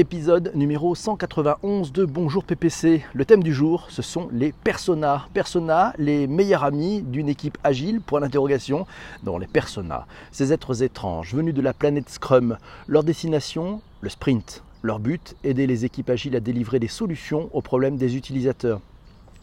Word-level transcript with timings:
épisode 0.00 0.52
numéro 0.54 0.94
191 0.94 1.92
de 1.92 2.06
Bonjour 2.06 2.42
PPC. 2.42 3.04
Le 3.12 3.26
thème 3.26 3.42
du 3.42 3.52
jour, 3.52 3.84
ce 3.90 4.00
sont 4.00 4.30
les 4.32 4.50
personas. 4.50 5.26
Personas, 5.34 5.92
les 5.98 6.26
meilleurs 6.26 6.64
amis 6.64 7.02
d'une 7.02 7.28
équipe 7.28 7.58
agile, 7.64 8.00
point 8.00 8.22
d'interrogation, 8.22 8.86
dans 9.24 9.36
les 9.36 9.46
personas. 9.46 10.06
Ces 10.32 10.54
êtres 10.54 10.82
étranges 10.82 11.34
venus 11.34 11.52
de 11.52 11.60
la 11.60 11.74
planète 11.74 12.08
Scrum. 12.08 12.56
Leur 12.88 13.04
destination, 13.04 13.82
le 14.00 14.08
sprint. 14.08 14.62
Leur 14.82 15.00
but, 15.00 15.36
aider 15.44 15.66
les 15.66 15.84
équipes 15.84 16.08
agiles 16.08 16.34
à 16.34 16.40
délivrer 16.40 16.78
des 16.78 16.88
solutions 16.88 17.50
aux 17.52 17.60
problèmes 17.60 17.98
des 17.98 18.16
utilisateurs. 18.16 18.80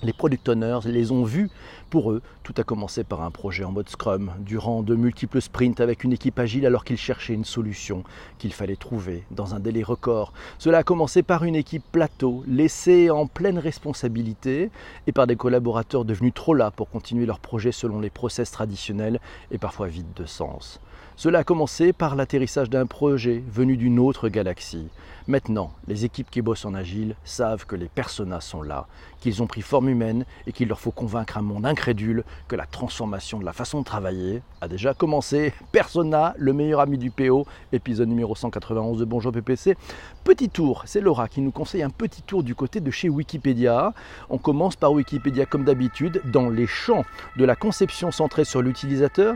Les 0.04 0.14
product 0.14 0.48
owners 0.48 0.79
les 0.86 1.11
ont 1.11 1.23
vus. 1.23 1.50
Pour 1.89 2.11
eux, 2.11 2.21
tout 2.43 2.54
a 2.57 2.64
commencé 2.64 3.04
par 3.04 3.23
un 3.23 3.32
projet 3.32 3.64
en 3.64 3.71
mode 3.71 3.89
Scrum, 3.89 4.32
durant 4.39 4.84
de 4.84 4.93
multiples 4.93 5.41
sprints 5.41 5.82
avec 5.82 6.04
une 6.04 6.14
équipe 6.14 6.38
agile 6.38 6.68
alors 6.68 6.86
qu'ils 6.86 6.97
cherchaient 6.97 7.34
une 7.34 7.46
solution 7.46 8.04
qu'il 8.38 8.54
fallait 8.54 8.75
trouver 8.75 9.23
dans 9.32 9.55
un 9.55 9.60
délai 9.60 9.82
record. 9.82 10.33
Cela 10.60 10.79
a 10.79 10.83
commencé 10.83 11.23
par 11.23 11.46
une 11.46 11.55
équipe 11.55 11.83
plateau, 11.91 12.43
laissée 12.47 13.10
en 13.10 13.25
pleine 13.25 13.57
responsabilité, 13.57 14.69
et 15.07 15.11
par 15.11 15.25
des 15.25 15.36
collaborateurs 15.36 16.05
devenus 16.05 16.33
trop 16.36 16.54
là 16.54 16.69
pour 16.69 16.91
continuer 16.91 17.25
leur 17.25 17.39
projet 17.39 17.71
selon 17.71 18.00
les 18.00 18.11
process 18.11 18.52
traditionnels 18.52 19.19
et 19.50 19.57
parfois 19.57 19.88
vides 19.88 20.14
de 20.16 20.25
sens. 20.25 20.79
Cela 21.20 21.39
a 21.39 21.44
commencé 21.44 21.94
par 21.94 22.16
l'atterrissage 22.16 22.70
d'un 22.70 22.86
projet 22.86 23.44
venu 23.50 23.75
d'une 23.75 23.98
autre 23.98 24.30
galaxie. 24.30 24.88
Maintenant, 25.25 25.71
les 25.88 26.06
équipes 26.06 26.30
qui 26.30 26.44
bossent 26.44 26.66
en 26.66 26.75
agile 26.75 27.16
savent 27.24 27.66
que 27.66 27.75
les 27.75 27.88
personas 27.88 28.39
sont 28.39 28.62
là, 28.62 28.86
qu'ils 29.20 29.42
ont 29.42 29.48
pris 29.48 29.64
forme 29.64 29.89
humaine 29.89 30.25
et 30.46 30.52
qu'il 30.52 30.68
leur 30.68 30.80
faut 30.80 30.92
convaincre 30.92 31.39
un 31.39 31.42
monde 31.42 31.66
incrédule 31.66 32.23
que 32.48 32.56
la 32.56 32.67
transformation 32.67 33.39
de 33.39 33.45
la 33.45 33.52
façon 33.52 33.80
de 33.80 33.84
travailler 33.84 34.44
a 34.61 34.67
déjà 34.67 34.94
commencé. 34.94 35.53
Persona, 35.72 36.36
le 36.38 36.53
meilleur 36.53 36.81
ami 36.81 37.00
du 37.00 37.09
PO, 37.09 37.47
épisode 37.72 38.09
numéro 38.09 38.36
191 38.36 39.00
de 39.00 39.06
Bonjour 39.06 39.31
PPC. 39.31 39.75
Petit 40.23 40.50
tour, 40.50 40.84
c'est 40.86 41.02
Laura 41.02 41.28
qui 41.30 41.42
nous 41.42 41.52
conseille 41.52 41.81
un 41.81 41.89
petit 41.89 42.22
tour 42.22 42.44
du 42.44 42.53
côté 42.53 42.80
de 42.80 42.92
chez 42.92 43.09
Wikipédia. 43.09 43.92
On 44.30 44.38
commence 44.38 44.75
par 44.75 44.91
Wikipédia 44.91 45.47
comme 45.47 45.63
d'habitude, 45.63 46.22
dans 46.31 46.52
les 46.52 46.67
champs 46.67 47.06
de 47.38 47.44
la 47.44 47.56
conception 47.56 48.11
centrée 48.11 48.45
sur 48.45 48.61
l'utilisateur 48.61 49.36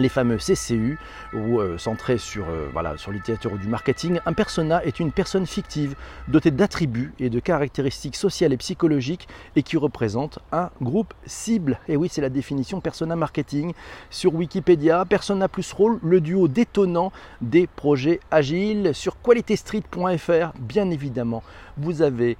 les 0.00 0.08
fameux 0.08 0.38
CCU, 0.38 0.98
ou 1.32 1.60
euh, 1.60 1.78
centrés 1.78 2.18
sur, 2.18 2.48
euh, 2.48 2.68
voilà, 2.72 2.96
sur 2.96 3.12
du 3.12 3.68
marketing, 3.68 4.20
un 4.26 4.32
persona 4.32 4.84
est 4.84 5.00
une 5.00 5.12
personne 5.12 5.46
fictive 5.46 5.94
dotée 6.28 6.50
d'attributs 6.50 7.12
et 7.20 7.30
de 7.30 7.40
caractéristiques 7.40 8.16
sociales 8.16 8.52
et 8.52 8.56
psychologiques 8.56 9.28
et 9.56 9.62
qui 9.62 9.76
représente 9.76 10.38
un 10.52 10.70
groupe 10.80 11.14
cible. 11.26 11.78
Et 11.88 11.96
oui, 11.96 12.08
c'est 12.10 12.20
la 12.20 12.28
définition 12.28 12.80
persona 12.80 13.16
marketing 13.16 13.72
sur 14.10 14.34
Wikipédia. 14.34 15.04
Persona 15.04 15.48
plus 15.48 15.72
rôle, 15.72 15.98
le 16.02 16.20
duo 16.20 16.48
détonnant 16.48 17.12
des 17.40 17.66
projets 17.66 18.20
agiles. 18.30 18.90
Sur 18.94 19.20
qualitystreet.fr, 19.20 20.52
bien 20.58 20.90
évidemment, 20.90 21.42
vous 21.76 22.02
avez 22.02 22.36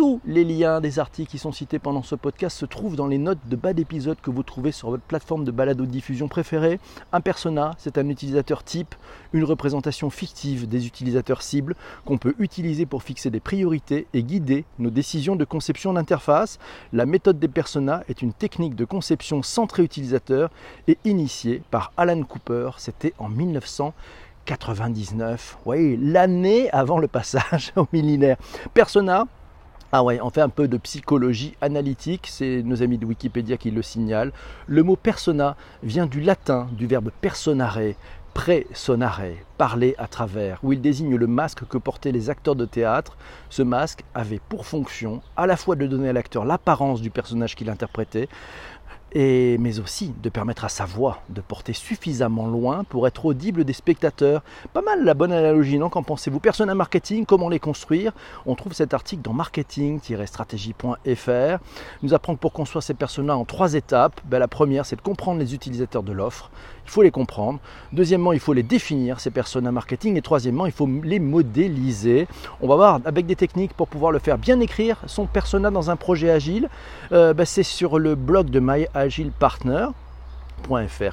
tous 0.00 0.20
les 0.24 0.44
liens 0.44 0.80
des 0.80 0.98
articles 0.98 1.30
qui 1.30 1.36
sont 1.36 1.52
cités 1.52 1.78
pendant 1.78 2.02
ce 2.02 2.14
podcast 2.14 2.56
se 2.56 2.64
trouvent 2.64 2.96
dans 2.96 3.06
les 3.06 3.18
notes 3.18 3.46
de 3.50 3.56
bas 3.56 3.74
d'épisode 3.74 4.16
que 4.22 4.30
vous 4.30 4.42
trouvez 4.42 4.72
sur 4.72 4.88
votre 4.88 5.02
plateforme 5.02 5.44
de 5.44 5.50
balado 5.50 5.84
diffusion 5.84 6.26
préférée. 6.26 6.80
Un 7.12 7.20
persona, 7.20 7.72
c'est 7.76 7.98
un 7.98 8.08
utilisateur 8.08 8.64
type, 8.64 8.94
une 9.34 9.44
représentation 9.44 10.08
fictive 10.08 10.66
des 10.66 10.86
utilisateurs 10.86 11.42
cibles 11.42 11.74
qu'on 12.06 12.16
peut 12.16 12.34
utiliser 12.38 12.86
pour 12.86 13.02
fixer 13.02 13.28
des 13.28 13.40
priorités 13.40 14.06
et 14.14 14.22
guider 14.22 14.64
nos 14.78 14.88
décisions 14.88 15.36
de 15.36 15.44
conception 15.44 15.92
d'interface. 15.92 16.58
La 16.94 17.04
méthode 17.04 17.38
des 17.38 17.48
personas 17.48 18.02
est 18.08 18.22
une 18.22 18.32
technique 18.32 18.76
de 18.76 18.86
conception 18.86 19.42
centrée 19.42 19.82
utilisateur 19.82 20.48
et 20.88 20.96
initiée 21.04 21.60
par 21.70 21.92
Alan 21.98 22.22
Cooper. 22.22 22.70
C'était 22.78 23.12
en 23.18 23.28
1999, 23.28 25.58
oui, 25.66 25.98
l'année 26.00 26.70
avant 26.70 26.98
le 26.98 27.06
passage 27.06 27.72
au 27.76 27.86
millénaire. 27.92 28.38
Persona, 28.72 29.26
ah 29.92 30.04
ouais, 30.04 30.20
on 30.22 30.30
fait 30.30 30.40
un 30.40 30.48
peu 30.48 30.68
de 30.68 30.76
psychologie 30.76 31.56
analytique, 31.60 32.28
c'est 32.30 32.62
nos 32.62 32.82
amis 32.82 32.96
de 32.96 33.04
Wikipédia 33.06 33.56
qui 33.56 33.72
le 33.72 33.82
signalent. 33.82 34.30
Le 34.68 34.84
mot 34.84 34.94
persona 34.94 35.56
vient 35.82 36.06
du 36.06 36.20
latin, 36.20 36.68
du 36.72 36.86
verbe 36.86 37.10
personare, 37.20 37.78
sonare, 38.72 39.20
parler 39.58 39.94
à 39.98 40.06
travers, 40.06 40.58
où 40.62 40.72
il 40.72 40.80
désigne 40.80 41.16
le 41.16 41.26
masque 41.26 41.66
que 41.68 41.76
portaient 41.76 42.12
les 42.12 42.30
acteurs 42.30 42.56
de 42.56 42.64
théâtre. 42.64 43.16
Ce 43.50 43.62
masque 43.62 44.04
avait 44.14 44.40
pour 44.48 44.66
fonction 44.66 45.20
à 45.36 45.46
la 45.46 45.56
fois 45.56 45.76
de 45.76 45.86
donner 45.86 46.08
à 46.08 46.12
l'acteur 46.12 46.44
l'apparence 46.44 47.02
du 47.02 47.10
personnage 47.10 47.54
qu'il 47.54 47.68
interprétait, 47.68 48.28
mais 49.14 49.80
aussi 49.80 50.12
de 50.22 50.28
permettre 50.28 50.64
à 50.64 50.68
sa 50.68 50.84
voix 50.84 51.18
de 51.28 51.40
porter 51.40 51.72
suffisamment 51.72 52.46
loin 52.46 52.84
pour 52.84 53.06
être 53.06 53.26
audible 53.26 53.64
des 53.64 53.72
spectateurs. 53.72 54.42
Pas 54.72 54.82
mal 54.82 55.04
la 55.04 55.14
bonne 55.14 55.32
analogie, 55.32 55.78
non? 55.78 55.88
Qu'en 55.88 56.02
pensez-vous? 56.02 56.40
Persona 56.40 56.74
marketing, 56.74 57.26
comment 57.26 57.48
les 57.48 57.58
construire? 57.58 58.12
On 58.46 58.54
trouve 58.54 58.72
cet 58.72 58.94
article 58.94 59.22
dans 59.22 59.32
marketing-stratégie.fr. 59.32 61.58
nous 62.02 62.14
apprend 62.14 62.34
que 62.34 62.40
pour 62.40 62.52
construire 62.52 62.82
ces 62.82 62.94
personas 62.94 63.34
en 63.34 63.44
trois 63.44 63.74
étapes, 63.74 64.20
ben, 64.24 64.38
la 64.38 64.48
première 64.48 64.86
c'est 64.86 64.96
de 64.96 65.02
comprendre 65.02 65.40
les 65.40 65.54
utilisateurs 65.54 66.02
de 66.02 66.12
l'offre, 66.12 66.50
il 66.84 66.90
faut 66.90 67.02
les 67.02 67.10
comprendre. 67.10 67.60
Deuxièmement, 67.92 68.32
il 68.32 68.40
faut 68.40 68.52
les 68.52 68.64
définir, 68.64 69.20
ces 69.20 69.30
personas 69.30 69.70
marketing. 69.70 70.16
Et 70.16 70.22
troisièmement, 70.22 70.66
il 70.66 70.72
faut 70.72 70.88
les 71.04 71.20
modéliser. 71.20 72.26
On 72.60 72.68
va 72.68 72.76
voir 72.76 73.00
avec 73.04 73.26
des 73.26 73.36
techniques 73.36 73.74
pour 73.74 73.86
pouvoir 73.86 74.10
le 74.12 74.18
faire. 74.18 74.38
Bien 74.38 74.58
écrire 74.60 74.96
son 75.06 75.26
persona 75.26 75.70
dans 75.70 75.90
un 75.90 75.96
projet 75.96 76.30
agile, 76.30 76.68
euh, 77.12 77.32
ben, 77.32 77.44
c'est 77.44 77.62
sur 77.62 77.98
le 77.98 78.16
blog 78.16 78.50
de 78.50 78.60
My 78.60 78.86
Agile 79.00 79.30
Partner 79.30 79.88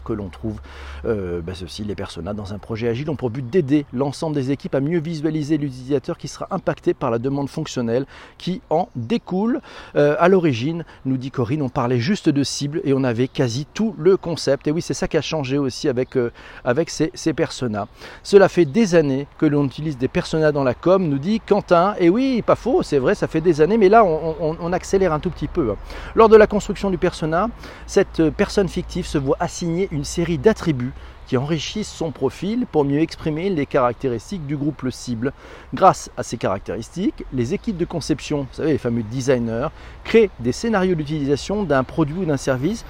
que 0.04 0.14
l'on 0.14 0.30
trouve 0.30 0.60
euh, 1.06 1.42
bah, 1.42 1.54
ceci, 1.56 1.84
les 1.84 1.96
personas 1.96 2.34
dans 2.34 2.54
un 2.54 2.58
projet 2.58 2.88
agile 2.88 3.10
ont 3.10 3.16
pour 3.16 3.30
but 3.30 3.48
d'aider 3.48 3.86
l'ensemble 3.94 4.36
des 4.36 4.52
équipes 4.52 4.76
à 4.76 4.82
mieux 4.82 5.00
visualiser 5.00 5.58
l'utilisateur 5.58 6.18
qui 6.18 6.28
sera 6.28 6.48
impacté 6.52 6.94
par 6.94 7.12
la 7.12 7.20
demande 7.20 7.50
fonctionnelle 7.50 8.06
qui 8.38 8.62
en 8.70 8.90
découle. 8.96 9.62
Euh, 9.96 10.16
à 10.20 10.28
l'origine, 10.28 10.86
nous 11.06 11.18
dit 11.18 11.32
Corinne, 11.32 11.62
on 11.62 11.70
parlait 11.70 12.00
juste 12.00 12.30
de 12.30 12.44
cible 12.44 12.82
et 12.84 12.94
on 12.94 13.04
avait 13.04 13.28
quasi 13.28 13.66
tout 13.74 13.96
le 13.98 14.18
concept. 14.18 14.68
Et 14.68 14.72
oui, 14.72 14.82
c'est 14.82 14.94
ça 14.94 15.08
qui 15.08 15.18
a 15.18 15.22
changé 15.22 15.58
aussi 15.58 15.90
avec, 15.90 16.18
euh, 16.18 16.32
avec 16.64 16.90
ces, 16.90 17.12
personas. 17.34 17.88
Cela 18.24 18.48
fait 18.50 18.66
des 18.66 18.96
années 18.96 19.28
que 19.38 19.46
l'on 19.46 19.66
utilise 19.66 19.98
des 19.98 20.08
personas 20.08 20.52
dans 20.52 20.64
la 20.64 20.74
com, 20.74 21.08
nous 21.08 21.20
dit 21.20 21.40
Quentin. 21.40 21.96
Et 22.00 22.10
oui, 22.10 22.42
pas 22.42 22.56
faux, 22.56 22.84
c'est 22.84 23.00
vrai, 23.00 23.16
ça 23.16 23.28
fait 23.28 23.42
des 23.42 23.62
années, 23.62 23.78
mais 23.78 23.90
là, 23.90 24.04
on, 24.06 24.74
accélère 24.74 25.14
un 25.14 25.20
tout 25.20 25.30
petit 25.30 25.48
peu. 25.48 25.72
Hein. 25.72 25.76
Lors 26.16 26.30
de 26.30 26.36
la 26.36 26.48
construction 26.48 26.90
du 26.90 26.98
persona, 26.98 27.50
cette 27.86 28.30
personne 28.32 28.68
fictive 28.68 29.06
se 29.06 29.18
voit 29.18 29.37
assigner 29.40 29.88
une 29.92 30.04
série 30.04 30.38
d'attributs 30.38 30.94
qui 31.28 31.38
enrichissent 31.38 31.92
son 31.92 32.12
profil 32.12 32.66
pour 32.72 32.86
mieux 32.86 33.00
exprimer 33.00 33.50
les 33.50 33.66
caractéristiques 33.66 34.48
du 34.48 34.56
groupe 34.56 34.82
le 34.84 34.92
cible. 34.92 35.34
Grâce 35.74 36.10
à 36.16 36.24
ces 36.24 36.38
caractéristiques, 36.38 37.26
les 37.34 37.54
équipes 37.54 37.78
de 37.78 37.86
conception, 37.86 38.48
vous 38.50 38.56
savez 38.56 38.72
les 38.72 38.78
fameux 38.78 39.04
designers, 39.04 39.68
créent 40.04 40.30
des 40.40 40.54
scénarios 40.54 40.96
d'utilisation 40.96 41.64
d'un 41.64 41.84
produit 41.84 42.20
ou 42.20 42.26
d'un 42.26 42.38
service 42.38 42.86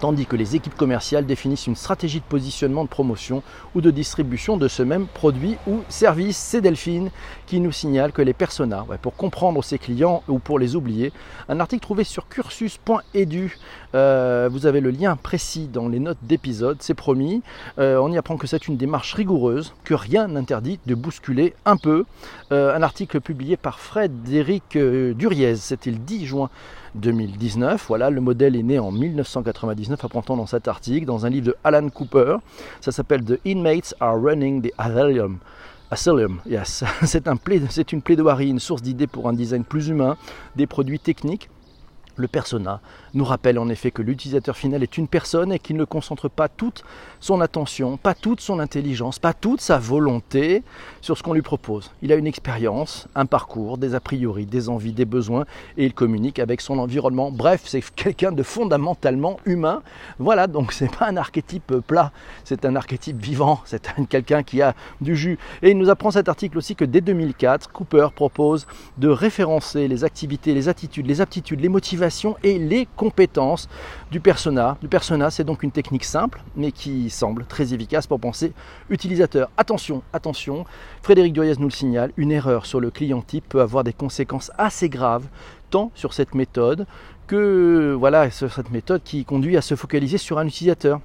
tandis 0.00 0.26
que 0.26 0.36
les 0.36 0.56
équipes 0.56 0.74
commerciales 0.76 1.26
définissent 1.26 1.66
une 1.66 1.76
stratégie 1.76 2.20
de 2.20 2.24
positionnement, 2.24 2.84
de 2.84 2.88
promotion 2.88 3.42
ou 3.74 3.80
de 3.80 3.90
distribution 3.90 4.56
de 4.56 4.66
ce 4.66 4.82
même 4.82 5.06
produit 5.06 5.56
ou 5.66 5.80
service. 5.88 6.36
C'est 6.36 6.60
Delphine 6.60 7.10
qui 7.46 7.60
nous 7.60 7.72
signale 7.72 8.12
que 8.12 8.22
les 8.22 8.32
personas, 8.32 8.84
pour 9.02 9.14
comprendre 9.14 9.62
ses 9.62 9.78
clients 9.78 10.22
ou 10.28 10.38
pour 10.38 10.58
les 10.58 10.76
oublier, 10.76 11.12
un 11.48 11.60
article 11.60 11.82
trouvé 11.82 12.04
sur 12.04 12.28
cursus.edu, 12.28 13.58
euh, 13.94 14.48
vous 14.50 14.66
avez 14.66 14.80
le 14.80 14.90
lien 14.90 15.16
précis 15.16 15.68
dans 15.68 15.88
les 15.88 15.98
notes 15.98 16.18
d'épisode, 16.22 16.78
c'est 16.80 16.94
promis. 16.94 17.42
Euh, 17.78 17.98
on 17.98 18.10
y 18.10 18.18
apprend 18.18 18.36
que 18.36 18.46
c'est 18.46 18.68
une 18.68 18.76
démarche 18.76 19.14
rigoureuse, 19.14 19.74
que 19.84 19.94
rien 19.94 20.28
n'interdit 20.28 20.78
de 20.86 20.94
bousculer 20.94 21.54
un 21.64 21.76
peu. 21.76 22.04
Euh, 22.52 22.74
un 22.74 22.82
article 22.82 23.20
publié 23.20 23.56
par 23.56 23.80
Frédéric 23.80 24.78
Duriez, 24.78 25.56
c'était 25.56 25.90
le 25.90 25.98
10 25.98 26.26
juin 26.26 26.50
2019. 26.94 27.84
Voilà, 27.88 28.10
le 28.10 28.20
modèle 28.20 28.56
est 28.56 28.62
né 28.62 28.78
en 28.78 28.90
1999, 28.90 30.04
apprend 30.04 30.36
dans 30.36 30.46
cet 30.46 30.68
article, 30.68 31.06
dans 31.06 31.26
un 31.26 31.30
livre 31.30 31.46
de 31.46 31.56
Alan 31.64 31.88
Cooper. 31.88 32.36
Ça 32.80 32.92
s'appelle 32.92 33.24
The 33.24 33.38
Inmates 33.46 33.94
Are 34.00 34.20
Running 34.20 34.62
the 34.62 34.72
Asylum. 34.78 35.38
Asylum, 35.90 36.40
yes. 36.46 36.84
C'est 37.02 37.26
un 37.26 37.36
une 37.92 38.02
plaidoirie, 38.02 38.48
une 38.48 38.60
source 38.60 38.82
d'idées 38.82 39.06
pour 39.06 39.28
un 39.28 39.32
design 39.32 39.64
plus 39.64 39.88
humain, 39.88 40.16
des 40.56 40.66
produits 40.66 41.00
techniques 41.00 41.48
le 42.16 42.28
persona 42.28 42.80
nous 43.14 43.24
rappelle 43.24 43.58
en 43.58 43.68
effet 43.68 43.90
que 43.90 44.02
l'utilisateur 44.02 44.56
final 44.56 44.82
est 44.82 44.98
une 44.98 45.08
personne 45.08 45.52
et 45.52 45.58
qu'il 45.58 45.76
ne 45.76 45.84
concentre 45.84 46.28
pas 46.28 46.48
toute 46.48 46.84
son 47.20 47.40
attention, 47.40 47.96
pas 47.96 48.14
toute 48.14 48.40
son 48.40 48.58
intelligence, 48.58 49.18
pas 49.18 49.34
toute 49.34 49.60
sa 49.60 49.78
volonté 49.78 50.62
sur 51.00 51.16
ce 51.16 51.22
qu'on 51.22 51.32
lui 51.32 51.42
propose. 51.42 51.90
Il 52.02 52.12
a 52.12 52.16
une 52.16 52.26
expérience, 52.26 53.08
un 53.14 53.26
parcours, 53.26 53.78
des 53.78 53.94
a 53.94 54.00
priori, 54.00 54.46
des 54.46 54.68
envies, 54.68 54.92
des 54.92 55.04
besoins 55.04 55.44
et 55.76 55.84
il 55.84 55.94
communique 55.94 56.38
avec 56.38 56.60
son 56.60 56.78
environnement. 56.78 57.30
Bref, 57.30 57.62
c'est 57.64 57.82
quelqu'un 57.94 58.32
de 58.32 58.42
fondamentalement 58.42 59.38
humain. 59.44 59.82
Voilà, 60.18 60.46
donc 60.46 60.72
c'est 60.80 60.94
pas 60.94 61.08
un 61.08 61.16
archétype 61.16 61.74
plat, 61.86 62.12
c'est 62.44 62.64
un 62.64 62.76
archétype 62.76 63.20
vivant, 63.20 63.60
c'est 63.64 63.90
quelqu'un 64.08 64.42
qui 64.42 64.62
a 64.62 64.74
du 65.00 65.16
jus. 65.16 65.38
Et 65.62 65.70
il 65.70 65.78
nous 65.78 65.90
apprend 65.90 66.10
cet 66.10 66.28
article 66.28 66.58
aussi 66.58 66.76
que 66.76 66.84
dès 66.84 67.00
2004, 67.00 67.70
Cooper 67.72 68.08
propose 68.14 68.66
de 68.98 69.08
référencer 69.08 69.88
les 69.88 70.04
activités, 70.04 70.54
les 70.54 70.68
attitudes, 70.68 71.06
les 71.06 71.20
aptitudes, 71.20 71.60
les 71.60 71.68
motivations 71.68 72.36
et 72.42 72.58
les 72.58 72.86
compétences 73.00 73.66
du 74.10 74.20
persona. 74.20 74.76
Du 74.82 74.88
persona, 74.88 75.30
c'est 75.30 75.42
donc 75.42 75.62
une 75.62 75.70
technique 75.70 76.04
simple, 76.04 76.42
mais 76.54 76.70
qui 76.70 77.08
semble 77.08 77.46
très 77.46 77.72
efficace 77.72 78.06
pour 78.06 78.20
penser 78.20 78.52
utilisateur. 78.90 79.48
Attention, 79.56 80.02
attention, 80.12 80.66
Frédéric 81.00 81.32
Duriez 81.32 81.54
nous 81.58 81.68
le 81.68 81.72
signale, 81.72 82.12
une 82.18 82.30
erreur 82.30 82.66
sur 82.66 82.78
le 82.78 82.90
client 82.90 83.22
type 83.22 83.48
peut 83.48 83.62
avoir 83.62 83.84
des 83.84 83.94
conséquences 83.94 84.52
assez 84.58 84.90
graves, 84.90 85.24
tant 85.70 85.90
sur 85.94 86.12
cette 86.12 86.34
méthode 86.34 86.86
que 87.26 87.96
voilà, 87.98 88.30
sur 88.30 88.52
cette 88.52 88.70
méthode 88.70 89.02
qui 89.02 89.24
conduit 89.24 89.56
à 89.56 89.62
se 89.62 89.76
focaliser 89.76 90.18
sur 90.18 90.38
un 90.38 90.46
utilisateur. 90.46 91.00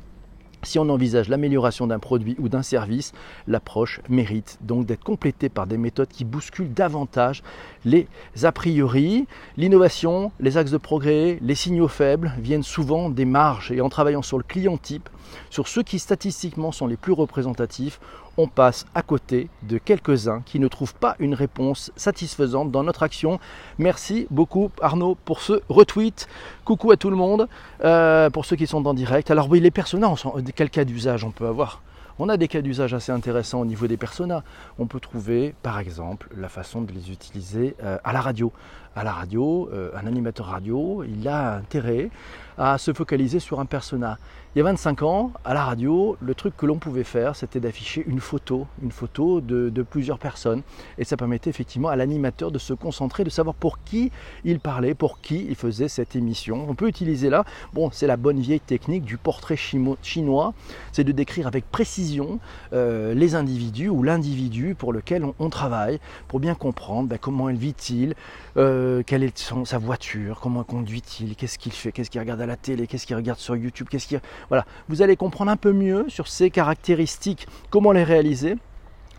Si 0.65 0.79
on 0.79 0.89
envisage 0.89 1.29
l'amélioration 1.29 1.85
d'un 1.85 1.99
produit 1.99 2.35
ou 2.39 2.49
d'un 2.49 2.63
service, 2.63 3.13
l'approche 3.47 4.01
mérite 4.09 4.57
donc 4.61 4.87
d'être 4.87 5.03
complétée 5.03 5.47
par 5.47 5.67
des 5.67 5.77
méthodes 5.77 6.09
qui 6.09 6.25
bousculent 6.25 6.73
davantage 6.73 7.43
les 7.85 8.07
a 8.41 8.51
priori. 8.51 9.27
L'innovation, 9.57 10.31
les 10.39 10.57
axes 10.57 10.71
de 10.71 10.77
progrès, 10.77 11.37
les 11.41 11.53
signaux 11.53 11.87
faibles 11.87 12.33
viennent 12.39 12.63
souvent 12.63 13.11
des 13.11 13.25
marges 13.25 13.71
et 13.71 13.79
en 13.79 13.89
travaillant 13.89 14.23
sur 14.23 14.39
le 14.39 14.43
client 14.43 14.77
type, 14.77 15.07
sur 15.51 15.67
ceux 15.67 15.83
qui 15.83 15.99
statistiquement 15.99 16.71
sont 16.71 16.87
les 16.87 16.97
plus 16.97 17.13
représentatifs, 17.13 17.99
on 18.37 18.47
passe 18.47 18.85
à 18.93 19.01
côté 19.01 19.49
de 19.63 19.77
quelques-uns 19.77 20.41
qui 20.45 20.59
ne 20.59 20.67
trouvent 20.67 20.95
pas 20.95 21.15
une 21.19 21.33
réponse 21.33 21.91
satisfaisante 21.95 22.71
dans 22.71 22.83
notre 22.83 23.03
action. 23.03 23.39
Merci 23.77 24.27
beaucoup 24.29 24.71
Arnaud 24.81 25.15
pour 25.25 25.41
ce 25.41 25.61
retweet. 25.69 26.27
Coucou 26.63 26.91
à 26.91 26.97
tout 26.97 27.09
le 27.09 27.15
monde, 27.15 27.47
euh, 27.83 28.29
pour 28.29 28.45
ceux 28.45 28.55
qui 28.55 28.67
sont 28.67 28.85
en 28.85 28.93
direct. 28.93 29.31
Alors 29.31 29.49
oui, 29.49 29.59
les 29.59 29.71
personnages, 29.71 30.25
quel 30.55 30.69
cas 30.69 30.85
d'usage 30.85 31.23
on 31.23 31.31
peut 31.31 31.47
avoir? 31.47 31.81
On 32.17 32.29
a 32.29 32.37
des 32.37 32.47
cas 32.47 32.61
d'usage 32.61 32.93
assez 32.93 33.11
intéressants 33.11 33.59
au 33.59 33.65
niveau 33.65 33.87
des 33.87 33.97
personas. 33.97 34.41
On 34.79 34.87
peut 34.87 35.01
trouver 35.01 35.53
par 35.63 35.79
exemple 35.79 36.29
la 36.37 36.47
façon 36.47 36.81
de 36.81 36.93
les 36.93 37.11
utiliser 37.11 37.75
euh, 37.83 37.97
à 38.05 38.13
la 38.13 38.21
radio. 38.21 38.53
À 38.95 39.03
la 39.03 39.11
radio, 39.11 39.69
euh, 39.73 39.91
un 39.93 40.07
animateur 40.07 40.45
radio, 40.45 41.03
il 41.03 41.27
a 41.27 41.55
intérêt 41.55 42.09
à 42.57 42.77
se 42.77 42.93
focaliser 42.93 43.39
sur 43.39 43.59
un 43.59 43.65
persona. 43.65 44.17
Il 44.55 44.59
y 44.59 44.61
a 44.61 44.63
25 44.63 45.03
ans, 45.03 45.31
à 45.43 45.53
la 45.53 45.65
radio, 45.65 46.15
le 46.21 46.33
truc 46.33 46.55
que 46.55 46.65
l'on 46.65 46.77
pouvait 46.77 47.03
faire, 47.03 47.35
c'était 47.35 47.59
d'afficher 47.59 48.05
une 48.07 48.21
photo, 48.21 48.67
une 48.81 48.91
photo 48.91 49.41
de, 49.41 49.69
plusieurs 49.83 50.17
personnes. 50.17 50.61
Et 50.97 51.03
ça 51.03 51.17
permettait 51.17 51.49
effectivement 51.49 51.89
à 51.89 51.97
l'animateur 51.97 52.51
de 52.51 52.57
se 52.57 52.73
concentrer, 52.73 53.25
de 53.25 53.29
savoir 53.29 53.53
pour 53.53 53.83
qui 53.83 54.13
il 54.45 54.61
parlait, 54.61 54.93
pour 54.93 55.19
qui 55.19 55.45
il 55.49 55.55
faisait 55.55 55.89
cette 55.89 56.15
émission. 56.15 56.65
On 56.69 56.73
peut 56.73 56.87
utiliser 56.87 57.29
là, 57.29 57.43
bon, 57.73 57.89
c'est 57.91 58.07
la 58.07 58.15
bonne 58.15 58.39
vieille 58.39 58.61
technique 58.61 59.03
du 59.03 59.17
portrait 59.17 59.57
chinois, 59.57 60.53
c'est 60.93 61.03
de 61.03 61.11
décrire 61.11 61.47
avec 61.47 61.69
précision 61.69 62.39
euh, 62.71 63.13
les 63.13 63.35
individus 63.35 63.89
ou 63.89 64.03
l'individu 64.03 64.73
pour 64.73 64.93
lequel 64.93 65.25
on, 65.37 65.49
travaille, 65.49 65.99
pour 66.29 66.39
bien 66.39 66.55
comprendre 66.55 67.09
ben, 67.09 67.19
comment 67.19 67.49
il 67.49 67.57
vit-il, 67.57 68.15
euh, 68.55 68.84
quelle 69.05 69.23
est 69.23 69.37
sa 69.65 69.77
voiture, 69.77 70.39
comment 70.41 70.63
conduit-il, 70.63 71.35
qu'est-ce 71.35 71.57
qu'il 71.57 71.71
fait, 71.71 71.91
qu'est-ce 71.91 72.09
qu'il 72.09 72.21
regarde 72.21 72.41
à 72.41 72.45
la 72.45 72.57
télé, 72.57 72.87
qu'est-ce 72.87 73.05
qu'il 73.05 73.15
regarde 73.15 73.39
sur 73.39 73.55
YouTube, 73.55 73.87
qu'est-ce 73.89 74.07
qu'il 74.07 74.21
voilà, 74.49 74.65
vous 74.89 75.01
allez 75.01 75.15
comprendre 75.15 75.51
un 75.51 75.57
peu 75.57 75.73
mieux 75.73 76.05
sur 76.07 76.27
ces 76.27 76.49
caractéristiques, 76.49 77.47
comment 77.69 77.91
les 77.91 78.03
réaliser. 78.03 78.55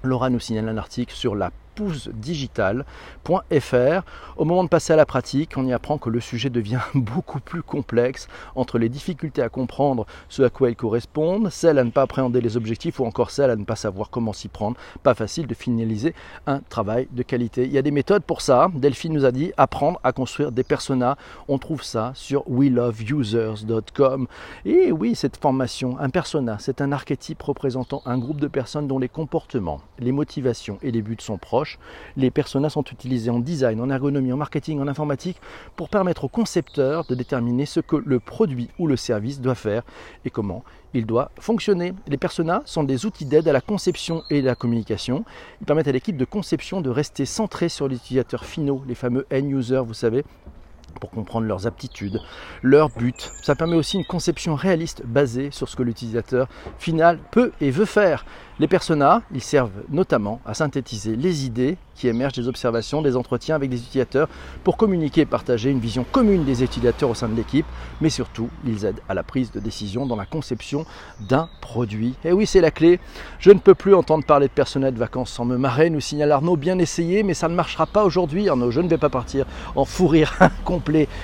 Laura 0.02 0.30
nous 0.30 0.40
signale 0.40 0.68
un 0.68 0.76
article 0.76 1.14
sur 1.14 1.34
la 1.34 1.50
Au 4.37 4.44
moment 4.44 4.64
de 4.64 4.69
passer 4.69 4.93
à 4.93 4.96
la 4.96 5.06
pratique, 5.06 5.55
on 5.56 5.67
y 5.67 5.73
apprend 5.73 5.99
que 5.99 6.08
le 6.08 6.20
sujet 6.20 6.49
devient 6.49 6.81
beaucoup 6.94 7.40
plus 7.40 7.62
complexe 7.62 8.28
entre 8.55 8.78
les 8.78 8.88
difficultés 8.88 9.43
à 9.43 9.49
comprendre 9.49 10.06
ce 10.28 10.43
à 10.43 10.50
quoi 10.50 10.70
ils 10.70 10.76
correspondent, 10.76 11.50
celles 11.50 11.78
à 11.78 11.84
ne 11.84 11.90
pas 11.90 12.02
appréhender 12.02 12.40
les 12.40 12.56
objectifs 12.56 13.00
ou 13.00 13.05
encore 13.05 13.31
celles 13.31 13.50
à 13.50 13.56
ne 13.56 13.64
pas 13.64 13.76
savoir 13.76 14.11
comment 14.11 14.32
s'y 14.32 14.49
prendre. 14.49 14.76
Pas 15.02 15.14
facile 15.14 15.46
de 15.46 15.55
finaliser 15.55 16.14
un 16.46 16.61
travail 16.61 17.08
de 17.12 17.23
qualité. 17.23 17.64
Il 17.64 17.73
y 17.73 17.79
a 17.79 17.82
des 17.82 17.90
méthodes 17.90 18.25
pour 18.25 18.40
ça. 18.40 18.69
Delphine 18.75 19.12
nous 19.12 19.25
a 19.25 19.32
dit 19.32 19.52
apprendre 19.56 20.00
à 20.02 20.12
construire 20.12 20.52
des 20.52 20.64
personas. 20.64 21.17
On 21.49 21.58
trouve 21.58 21.82
ça 21.82 22.12
sur 22.14 22.44
weloveusers.com. 22.49 24.26
Et 24.64 24.93
oui, 24.93 25.14
cette 25.14 25.37
formation, 25.37 25.99
un 25.99 26.11
persona, 26.11 26.56
c'est 26.58 26.81
un 26.81 26.93
archétype 26.93 27.43
représentant 27.43 28.02
un 28.06 28.19
groupe 28.19 28.40
de 28.40 28.49
personnes 28.49 28.87
dont 28.87 28.99
les 28.99 29.08
comportements, 29.08 29.81
les 29.99 30.12
motivations 30.12 30.79
et 30.82 30.90
les 30.90 31.02
buts 31.02 31.17
sont 31.20 31.38
proches 31.38 31.65
les 32.16 32.30
personas 32.30 32.70
sont 32.70 32.84
utilisés 32.84 33.30
en 33.30 33.38
design, 33.38 33.80
en 33.80 33.90
ergonomie, 33.90 34.32
en 34.32 34.36
marketing, 34.36 34.80
en 34.80 34.88
informatique 34.88 35.40
pour 35.76 35.88
permettre 35.88 36.24
aux 36.24 36.28
concepteurs 36.28 37.04
de 37.06 37.14
déterminer 37.14 37.66
ce 37.66 37.80
que 37.80 37.96
le 37.96 38.20
produit 38.20 38.68
ou 38.78 38.86
le 38.86 38.96
service 38.96 39.40
doit 39.40 39.54
faire 39.54 39.82
et 40.24 40.30
comment 40.30 40.64
il 40.94 41.06
doit 41.06 41.30
fonctionner. 41.38 41.92
Les 42.06 42.16
personas 42.16 42.62
sont 42.64 42.84
des 42.84 43.06
outils 43.06 43.26
d'aide 43.26 43.48
à 43.48 43.52
la 43.52 43.60
conception 43.60 44.22
et 44.30 44.38
à 44.38 44.42
la 44.42 44.54
communication. 44.54 45.24
Ils 45.60 45.66
permettent 45.66 45.88
à 45.88 45.92
l'équipe 45.92 46.16
de 46.16 46.24
conception 46.24 46.80
de 46.80 46.90
rester 46.90 47.26
centré 47.26 47.69
sur 47.69 47.88
les 47.88 47.96
utilisateurs 47.96 48.44
finaux, 48.44 48.82
les 48.86 48.94
fameux 48.94 49.26
end 49.32 49.44
users, 49.44 49.82
vous 49.86 49.94
savez, 49.94 50.24
pour 51.00 51.10
comprendre 51.10 51.46
leurs 51.46 51.66
aptitudes, 51.66 52.20
leurs 52.62 52.90
buts. 52.90 53.14
Ça 53.42 53.54
permet 53.54 53.76
aussi 53.76 53.96
une 53.96 54.04
conception 54.04 54.54
réaliste 54.54 55.02
basée 55.04 55.50
sur 55.50 55.68
ce 55.68 55.76
que 55.76 55.82
l'utilisateur 55.82 56.48
final 56.78 57.18
peut 57.30 57.52
et 57.60 57.70
veut 57.70 57.84
faire. 57.84 58.24
Les 58.58 58.68
personas, 58.68 59.20
ils 59.34 59.42
servent 59.42 59.82
notamment 59.90 60.40
à 60.46 60.54
synthétiser 60.54 61.14
les 61.14 61.44
idées 61.44 61.76
qui 61.94 62.08
émergent 62.08 62.34
des 62.34 62.48
observations, 62.48 63.02
des 63.02 63.14
entretiens 63.14 63.54
avec 63.54 63.68
des 63.68 63.78
utilisateurs 63.78 64.28
pour 64.64 64.78
communiquer 64.78 65.22
et 65.22 65.26
partager 65.26 65.70
une 65.70 65.78
vision 65.78 66.06
commune 66.10 66.44
des 66.44 66.62
utilisateurs 66.62 67.10
au 67.10 67.14
sein 67.14 67.28
de 67.28 67.34
l'équipe, 67.34 67.66
mais 68.00 68.08
surtout, 68.08 68.48
ils 68.66 68.86
aident 68.86 69.00
à 69.10 69.14
la 69.14 69.22
prise 69.22 69.50
de 69.50 69.60
décision 69.60 70.06
dans 70.06 70.16
la 70.16 70.24
conception 70.24 70.86
d'un 71.20 71.50
produit. 71.60 72.14
Et 72.24 72.32
oui, 72.32 72.46
c'est 72.46 72.62
la 72.62 72.70
clé. 72.70 72.98
Je 73.38 73.50
ne 73.50 73.58
peux 73.58 73.74
plus 73.74 73.94
entendre 73.94 74.24
parler 74.24 74.48
de 74.48 74.52
personnel 74.52 74.94
de 74.94 74.98
vacances 74.98 75.32
sans 75.32 75.44
me 75.44 75.58
marrer, 75.58 75.90
nous 75.90 76.00
signale 76.00 76.32
Arnaud, 76.32 76.56
bien 76.56 76.78
essayé, 76.78 77.22
mais 77.22 77.34
ça 77.34 77.48
ne 77.48 77.54
marchera 77.54 77.84
pas 77.86 78.04
aujourd'hui, 78.04 78.48
Arnaud. 78.48 78.70
Je 78.70 78.80
ne 78.80 78.88
vais 78.88 78.98
pas 78.98 79.10
partir 79.10 79.44
en 79.74 79.84
fou 79.84 80.06
rire 80.06 80.32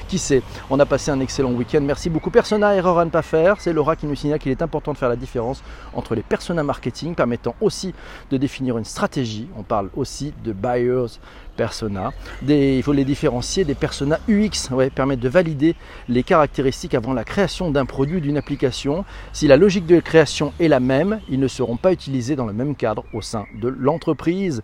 Qui 0.08 0.18
sait 0.18 0.42
On 0.70 0.78
a 0.80 0.86
passé 0.86 1.10
un 1.10 1.20
excellent 1.20 1.52
week-end. 1.52 1.80
Merci 1.82 2.10
beaucoup. 2.10 2.30
Persona, 2.30 2.74
erreur 2.74 2.98
à 2.98 3.04
ne 3.04 3.10
pas 3.10 3.22
faire. 3.22 3.60
C'est 3.60 3.72
Laura 3.72 3.96
qui 3.96 4.06
nous 4.06 4.14
signale 4.14 4.38
qu'il 4.38 4.50
est 4.50 4.62
important 4.62 4.92
de 4.92 4.98
faire 4.98 5.08
la 5.08 5.16
différence 5.16 5.62
entre 5.94 6.14
les 6.14 6.22
personas 6.22 6.62
marketing 6.62 7.14
permettant 7.14 7.54
aussi 7.60 7.94
de 8.30 8.36
définir 8.36 8.78
une 8.78 8.84
stratégie. 8.84 9.48
On 9.56 9.62
parle 9.62 9.90
aussi 9.96 10.32
de 10.44 10.52
buyers 10.52 11.18
persona. 11.56 12.12
il 12.48 12.82
faut 12.82 12.92
les 12.92 13.04
différencier 13.04 13.64
des 13.64 13.74
personas 13.74 14.18
UX, 14.28 14.70
ouais, 14.70 14.90
permettent 14.90 15.20
de 15.20 15.28
valider 15.28 15.76
les 16.08 16.22
caractéristiques 16.22 16.94
avant 16.94 17.12
la 17.12 17.24
création 17.24 17.70
d'un 17.70 17.84
produit 17.84 18.20
d'une 18.20 18.36
application. 18.36 19.04
Si 19.32 19.46
la 19.46 19.56
logique 19.56 19.86
de 19.86 20.00
création 20.00 20.52
est 20.60 20.68
la 20.68 20.80
même, 20.80 21.20
ils 21.28 21.40
ne 21.40 21.48
seront 21.48 21.76
pas 21.76 21.92
utilisés 21.92 22.36
dans 22.36 22.46
le 22.46 22.52
même 22.52 22.74
cadre 22.74 23.04
au 23.12 23.20
sein 23.20 23.44
de 23.60 23.68
l'entreprise 23.68 24.62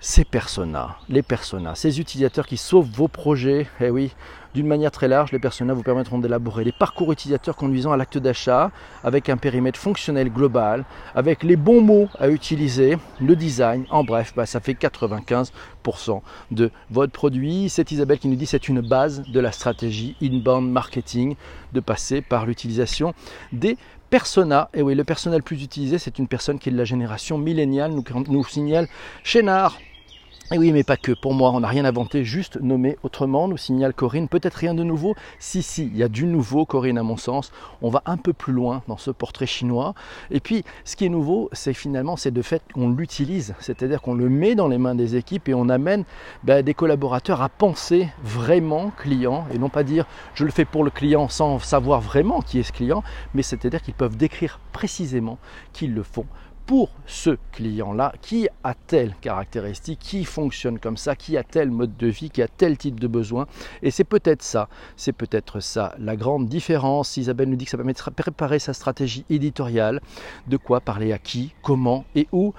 ces 0.00 0.24
personas, 0.24 0.96
les 1.08 1.22
personas, 1.22 1.74
ces 1.74 2.00
utilisateurs 2.00 2.46
qui 2.46 2.56
sauvent 2.56 2.88
vos 2.88 3.08
projets, 3.08 3.66
eh 3.80 3.90
oui, 3.90 4.12
d'une 4.54 4.66
manière 4.66 4.90
très 4.90 5.08
large, 5.08 5.32
les 5.32 5.38
personas 5.38 5.74
vous 5.74 5.82
permettront 5.82 6.18
d'élaborer 6.18 6.64
les 6.64 6.72
parcours 6.72 7.12
utilisateurs 7.12 7.56
conduisant 7.56 7.92
à 7.92 7.96
l'acte 7.96 8.18
d'achat 8.18 8.70
avec 9.04 9.28
un 9.28 9.36
périmètre 9.36 9.78
fonctionnel 9.78 10.30
global, 10.30 10.84
avec 11.14 11.42
les 11.42 11.56
bons 11.56 11.80
mots 11.80 12.08
à 12.18 12.28
utiliser, 12.28 12.96
le 13.20 13.36
design, 13.36 13.84
en 13.90 14.04
bref, 14.04 14.32
bah, 14.36 14.46
ça 14.46 14.60
fait 14.60 14.72
95% 14.72 15.50
de 16.50 16.70
votre 16.90 17.12
produit. 17.12 17.68
C'est 17.68 17.90
Isabelle 17.92 18.18
qui 18.18 18.28
nous 18.28 18.36
dit 18.36 18.46
c'est 18.46 18.68
une 18.68 18.80
base 18.80 19.22
de 19.28 19.40
la 19.40 19.52
stratégie 19.52 20.16
inbound 20.22 20.70
marketing 20.70 21.34
de 21.72 21.80
passer 21.80 22.22
par 22.22 22.46
l'utilisation 22.46 23.14
des 23.52 23.76
persona. 24.10 24.70
Et 24.74 24.82
oui, 24.82 24.94
le 24.94 25.04
personnel 25.04 25.42
plus 25.42 25.62
utilisé, 25.62 25.98
c'est 25.98 26.18
une 26.18 26.28
personne 26.28 26.58
qui 26.58 26.68
est 26.68 26.72
de 26.72 26.78
la 26.78 26.84
génération 26.84 27.38
milléniale, 27.38 27.92
nous, 27.92 28.04
nous 28.28 28.44
signale 28.44 28.88
Chénard. 29.22 29.78
Et 30.50 30.56
oui, 30.56 30.72
mais 30.72 30.82
pas 30.82 30.96
que. 30.96 31.12
Pour 31.12 31.34
moi, 31.34 31.50
on 31.50 31.60
n'a 31.60 31.68
rien 31.68 31.84
inventé, 31.84 32.24
juste 32.24 32.58
nommé 32.62 32.96
autrement, 33.02 33.48
nous 33.48 33.58
signale 33.58 33.92
Corinne. 33.92 34.28
Peut-être 34.28 34.54
rien 34.54 34.72
de 34.72 34.82
nouveau? 34.82 35.14
Si, 35.38 35.62
si, 35.62 35.84
il 35.88 35.96
y 35.98 36.02
a 36.02 36.08
du 36.08 36.24
nouveau, 36.24 36.64
Corinne, 36.64 36.96
à 36.96 37.02
mon 37.02 37.18
sens. 37.18 37.52
On 37.82 37.90
va 37.90 38.02
un 38.06 38.16
peu 38.16 38.32
plus 38.32 38.54
loin 38.54 38.82
dans 38.88 38.96
ce 38.96 39.10
portrait 39.10 39.44
chinois. 39.44 39.92
Et 40.30 40.40
puis, 40.40 40.64
ce 40.86 40.96
qui 40.96 41.04
est 41.04 41.10
nouveau, 41.10 41.50
c'est 41.52 41.74
finalement, 41.74 42.16
c'est 42.16 42.30
de 42.30 42.40
fait 42.40 42.62
qu'on 42.72 42.88
l'utilise. 42.88 43.54
C'est-à-dire 43.60 44.00
qu'on 44.00 44.14
le 44.14 44.30
met 44.30 44.54
dans 44.54 44.68
les 44.68 44.78
mains 44.78 44.94
des 44.94 45.16
équipes 45.16 45.50
et 45.50 45.54
on 45.54 45.68
amène 45.68 46.04
ben, 46.44 46.62
des 46.62 46.72
collaborateurs 46.72 47.42
à 47.42 47.50
penser 47.50 48.08
vraiment 48.22 48.90
client 48.96 49.46
et 49.52 49.58
non 49.58 49.68
pas 49.68 49.82
dire 49.82 50.06
je 50.34 50.44
le 50.44 50.50
fais 50.50 50.64
pour 50.64 50.82
le 50.82 50.90
client 50.90 51.28
sans 51.28 51.58
savoir 51.58 52.00
vraiment 52.00 52.40
qui 52.40 52.58
est 52.58 52.62
ce 52.62 52.72
client, 52.72 53.02
mais 53.34 53.42
c'est-à-dire 53.42 53.82
qu'ils 53.82 53.92
peuvent 53.92 54.16
décrire 54.16 54.60
précisément 54.72 55.36
qu'ils 55.74 55.92
le 55.92 56.02
font 56.02 56.26
pour 56.68 56.90
ce 57.06 57.30
client-là, 57.52 58.12
qui 58.20 58.46
a 58.62 58.74
telle 58.74 59.14
caractéristique, 59.22 59.98
qui 60.00 60.26
fonctionne 60.26 60.78
comme 60.78 60.98
ça, 60.98 61.16
qui 61.16 61.38
a 61.38 61.42
tel 61.42 61.70
mode 61.70 61.96
de 61.96 62.08
vie, 62.08 62.28
qui 62.28 62.42
a 62.42 62.46
tel 62.46 62.76
type 62.76 63.00
de 63.00 63.06
besoin. 63.06 63.46
Et 63.82 63.90
c'est 63.90 64.04
peut-être 64.04 64.42
ça, 64.42 64.68
c'est 64.94 65.14
peut-être 65.14 65.60
ça 65.60 65.94
la 65.98 66.14
grande 66.14 66.46
différence. 66.46 67.16
Isabelle 67.16 67.48
nous 67.48 67.56
dit 67.56 67.64
que 67.64 67.70
ça 67.70 67.78
permet 67.78 67.94
de 67.94 68.10
préparer 68.10 68.58
sa 68.58 68.74
stratégie 68.74 69.24
éditoriale, 69.30 70.02
de 70.46 70.58
quoi 70.58 70.82
parler 70.82 71.14
à 71.14 71.18
qui, 71.18 71.54
comment 71.62 72.04
et 72.14 72.28
où. 72.32 72.52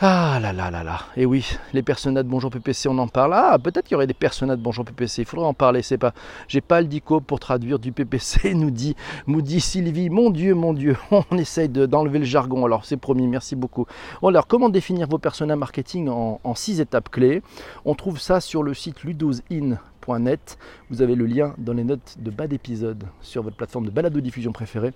Ah 0.00 0.40
là 0.42 0.52
là 0.52 0.72
là 0.72 0.82
là. 0.82 1.00
Et 1.16 1.24
oui, 1.24 1.46
les 1.72 1.82
personnages 1.82 2.24
de 2.24 2.28
Bonjour 2.28 2.50
PPC, 2.50 2.88
on 2.88 2.98
en 2.98 3.06
parle. 3.06 3.32
Ah, 3.34 3.56
peut-être 3.62 3.84
qu'il 3.84 3.92
y 3.92 3.94
aurait 3.94 4.08
des 4.08 4.12
personnages 4.12 4.58
de 4.58 4.62
Bonjour 4.62 4.84
PPC. 4.84 5.22
Il 5.22 5.24
faudrait 5.24 5.46
en 5.46 5.54
parler. 5.54 5.82
C'est 5.82 5.98
pas. 5.98 6.12
J'ai 6.48 6.60
pas 6.60 6.80
le 6.80 6.88
dico 6.88 7.20
pour 7.20 7.38
traduire 7.38 7.78
du 7.78 7.92
PPC. 7.92 8.54
Nous 8.54 8.72
dit, 8.72 8.96
nous 9.28 9.40
Sylvie. 9.46 10.10
Mon 10.10 10.30
Dieu, 10.30 10.54
mon 10.54 10.72
Dieu. 10.72 10.96
On 11.30 11.38
essaye 11.38 11.68
d'enlever 11.68 12.18
le 12.18 12.24
jargon. 12.24 12.64
Alors 12.64 12.84
c'est 12.84 12.96
promis. 12.96 13.28
Merci 13.28 13.54
beaucoup. 13.54 13.86
alors 14.22 14.48
comment 14.48 14.68
définir 14.68 15.06
vos 15.08 15.18
personnages 15.18 15.58
marketing 15.58 16.08
en, 16.08 16.54
six 16.56 16.80
étapes 16.80 17.08
clés? 17.08 17.42
On 17.84 17.94
trouve 17.94 18.18
ça 18.18 18.40
sur 18.40 18.64
le 18.64 18.74
site 18.74 19.04
ludosin 19.04 19.76
persona.net. 20.04 20.58
Vous 20.90 21.02
avez 21.02 21.14
le 21.14 21.26
lien 21.26 21.54
dans 21.58 21.72
les 21.72 21.84
notes 21.84 22.16
de 22.18 22.30
bas 22.30 22.46
d'épisode 22.46 23.04
sur 23.20 23.42
votre 23.42 23.56
plateforme 23.56 23.86
de 23.86 23.90
balado-diffusion 23.90 24.52
préférée. 24.52 24.92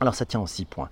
Alors 0.00 0.14
ça 0.14 0.26
tient 0.26 0.40
en 0.40 0.46
six 0.46 0.66
points. 0.66 0.90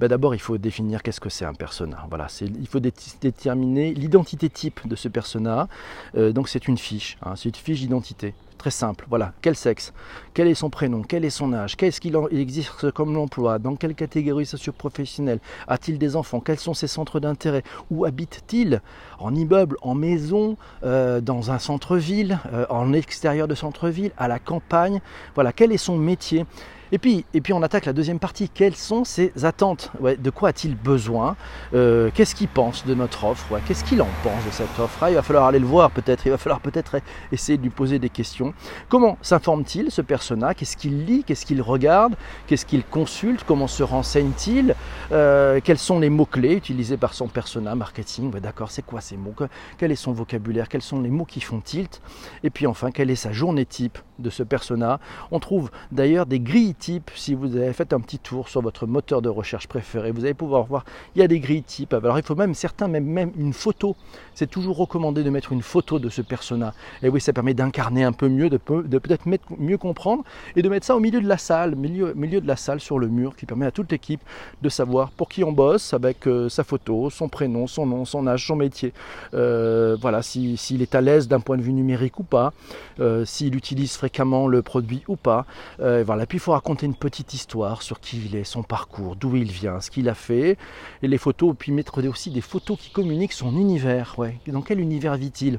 Ben, 0.00 0.08
D'abord, 0.08 0.34
il 0.34 0.40
faut 0.40 0.58
définir 0.58 1.02
qu'est-ce 1.02 1.20
que 1.20 1.28
c'est 1.28 1.44
un 1.44 1.54
persona. 1.54 2.06
Voilà, 2.08 2.28
il 2.40 2.68
faut 2.68 2.80
déterminer 2.80 3.94
l'identité 3.94 4.48
type 4.48 4.86
de 4.86 4.94
ce 4.96 5.08
persona. 5.08 5.68
Euh, 6.16 6.32
donc 6.32 6.48
c'est 6.48 6.68
une 6.68 6.78
fiche, 6.78 7.16
hein, 7.22 7.34
c'est 7.36 7.48
une 7.48 7.54
fiche 7.54 7.80
d'identité. 7.80 8.34
Très 8.58 8.70
simple, 8.70 9.04
voilà. 9.10 9.32
Quel 9.42 9.56
sexe? 9.56 9.92
Quel 10.32 10.48
est 10.48 10.54
son 10.54 10.70
prénom? 10.70 11.02
Quel 11.02 11.24
est 11.24 11.30
son 11.30 11.52
âge? 11.52 11.76
Qu'est-ce 11.76 12.00
qu'il 12.00 12.16
existe 12.32 12.90
comme 12.92 13.14
emploi 13.16 13.58
Dans 13.58 13.76
quelle 13.76 13.94
catégorie 13.94 14.46
socio-professionnelle? 14.46 15.40
A-t-il 15.68 15.98
des 15.98 16.16
enfants? 16.16 16.40
Quels 16.40 16.58
sont 16.58 16.72
ses 16.72 16.86
centres 16.86 17.20
d'intérêt? 17.20 17.62
Où 17.90 18.06
habite-t-il? 18.06 18.80
En 19.18 19.34
immeuble, 19.34 19.76
en 19.82 19.94
maison, 19.94 20.56
euh, 20.82 21.20
dans 21.20 21.50
un 21.50 21.58
centre-ville, 21.58 22.38
euh, 22.54 22.64
en 22.70 22.94
extérieur 22.94 23.48
de 23.48 23.54
centre-ville, 23.54 24.12
à 24.16 24.28
la 24.28 24.38
campagne? 24.38 25.02
Voilà, 25.34 25.52
quel 25.52 25.70
est 25.70 25.76
son 25.76 25.98
métier? 25.98 26.46
Et 26.94 26.98
puis, 26.98 27.24
et 27.34 27.40
puis 27.40 27.52
on 27.52 27.60
attaque 27.64 27.86
la 27.86 27.92
deuxième 27.92 28.20
partie. 28.20 28.48
Quelles 28.48 28.76
sont 28.76 29.02
ses 29.02 29.32
attentes? 29.44 29.90
De 30.00 30.30
quoi 30.30 30.50
a-t-il 30.50 30.76
besoin? 30.76 31.34
Euh, 31.74 32.12
Qu'est-ce 32.14 32.36
qu'il 32.36 32.46
pense 32.46 32.86
de 32.86 32.94
notre 32.94 33.24
offre? 33.24 33.58
Qu'est-ce 33.66 33.82
qu'il 33.82 34.00
en 34.00 34.06
pense 34.22 34.44
de 34.46 34.52
cette 34.52 34.78
offre? 34.78 34.96
Ah, 35.02 35.10
Il 35.10 35.14
va 35.16 35.22
falloir 35.22 35.46
aller 35.46 35.58
le 35.58 35.66
voir 35.66 35.90
peut-être. 35.90 36.24
Il 36.24 36.30
va 36.30 36.38
falloir 36.38 36.60
peut-être 36.60 37.00
essayer 37.32 37.58
de 37.58 37.64
lui 37.64 37.70
poser 37.70 37.98
des 37.98 38.10
questions. 38.10 38.54
Comment 38.88 39.18
s'informe-t-il 39.22 39.90
ce 39.90 40.02
persona 40.02 40.54
Qu'est-ce 40.54 40.76
qu'il 40.76 41.04
lit? 41.04 41.24
Qu'est-ce 41.24 41.44
qu'il 41.44 41.60
regarde? 41.62 42.14
Qu'est-ce 42.46 42.64
qu'il 42.64 42.84
consulte? 42.84 43.42
Comment 43.42 43.66
se 43.66 43.82
renseigne-t-il? 43.82 44.76
Euh, 45.10 45.58
Quels 45.64 45.78
sont 45.78 45.98
les 45.98 46.10
mots-clés 46.10 46.54
utilisés 46.54 46.96
par 46.96 47.12
son 47.14 47.26
persona 47.26 47.74
marketing? 47.74 48.30
D'accord, 48.38 48.70
c'est 48.70 48.82
quoi 48.86 49.00
ces 49.00 49.16
mots? 49.16 49.34
Quel 49.78 49.90
est 49.90 49.96
son 49.96 50.12
vocabulaire? 50.12 50.68
Quels 50.68 50.80
sont 50.82 51.00
les 51.00 51.10
mots 51.10 51.24
qui 51.24 51.40
font 51.40 51.60
tilt? 51.60 52.00
Et 52.44 52.50
puis 52.50 52.68
enfin, 52.68 52.92
quelle 52.92 53.10
est 53.10 53.16
sa 53.16 53.32
journée 53.32 53.66
type? 53.66 53.98
De 54.18 54.30
ce 54.30 54.42
persona 54.42 55.00
On 55.30 55.40
trouve 55.40 55.70
d'ailleurs 55.92 56.26
des 56.26 56.40
grilles 56.40 56.74
si 57.14 57.34
vous 57.34 57.56
avez 57.56 57.72
fait 57.72 57.92
un 57.92 58.00
petit 58.00 58.18
tour 58.18 58.48
sur 58.48 58.60
votre 58.60 58.86
moteur 58.86 59.22
de 59.22 59.28
recherche 59.28 59.68
préféré, 59.68 60.10
vous 60.10 60.24
allez 60.24 60.34
pouvoir 60.34 60.64
voir, 60.64 60.84
il 61.14 61.20
y 61.20 61.24
a 61.24 61.28
des 61.28 61.40
grilles 61.40 61.62
types. 61.62 61.94
Alors 61.94 62.18
il 62.18 62.24
faut 62.24 62.34
même 62.34 62.54
certains, 62.54 62.88
même, 62.88 63.04
même 63.04 63.32
une 63.36 63.52
photo. 63.52 63.96
C'est 64.34 64.50
toujours 64.50 64.76
recommandé 64.76 65.22
de 65.22 65.30
mettre 65.30 65.52
une 65.52 65.62
photo 65.62 65.98
de 65.98 66.08
ce 66.08 66.22
persona. 66.22 66.74
Et 67.02 67.08
oui, 67.08 67.20
ça 67.20 67.32
permet 67.32 67.54
d'incarner 67.54 68.04
un 68.04 68.12
peu 68.12 68.28
mieux, 68.28 68.50
de, 68.50 68.56
peut-être 68.56 69.26
mieux 69.58 69.78
comprendre 69.78 70.24
et 70.56 70.62
de 70.62 70.68
mettre 70.68 70.86
ça 70.86 70.96
au 70.96 71.00
milieu 71.00 71.20
de 71.20 71.28
la 71.28 71.38
salle, 71.38 71.74
milieu, 71.74 72.12
milieu 72.14 72.40
de 72.40 72.46
la 72.46 72.56
salle 72.56 72.80
sur 72.80 72.98
le 72.98 73.08
mur, 73.08 73.36
qui 73.36 73.46
permet 73.46 73.66
à 73.66 73.70
toute 73.70 73.90
l'équipe 73.90 74.20
de 74.62 74.68
savoir 74.68 75.10
pour 75.10 75.28
qui 75.28 75.44
on 75.44 75.52
bosse 75.52 75.94
avec 75.94 76.26
euh, 76.26 76.48
sa 76.48 76.64
photo, 76.64 77.10
son 77.10 77.28
prénom, 77.28 77.66
son 77.66 77.86
nom, 77.86 78.04
son 78.04 78.26
âge, 78.26 78.46
son 78.46 78.56
métier. 78.56 78.92
Euh, 79.34 79.96
voilà, 80.00 80.22
s'il 80.22 80.82
est 80.82 80.94
à 80.94 81.00
l'aise 81.00 81.28
d'un 81.28 81.40
point 81.40 81.56
de 81.56 81.62
vue 81.62 81.72
numérique 81.72 82.18
ou 82.18 82.24
pas, 82.24 82.52
euh, 83.00 83.24
s'il 83.24 83.56
utilise 83.56 83.96
fréquemment 84.04 84.46
le 84.48 84.60
produit 84.60 85.02
ou 85.08 85.16
pas. 85.16 85.46
voilà, 85.78 86.26
puis 86.26 86.36
il 86.36 86.40
faut 86.40 86.52
raconter 86.52 86.84
une 86.84 86.94
petite 86.94 87.32
histoire 87.32 87.80
sur 87.80 88.00
qui 88.00 88.18
il 88.26 88.36
est, 88.36 88.44
son 88.44 88.62
parcours, 88.62 89.16
d'où 89.16 89.34
il 89.36 89.50
vient, 89.50 89.80
ce 89.80 89.90
qu'il 89.90 90.08
a 90.10 90.14
fait, 90.14 90.58
et 91.02 91.08
les 91.08 91.18
photos, 91.18 91.54
puis 91.58 91.72
mettre 91.72 92.06
aussi 92.06 92.30
des 92.30 92.42
photos 92.42 92.78
qui 92.78 92.90
communiquent 92.90 93.32
son 93.32 93.56
univers. 93.56 94.14
Ouais. 94.18 94.38
Dans 94.46 94.60
quel 94.60 94.80
univers 94.80 95.16
vit-il? 95.16 95.58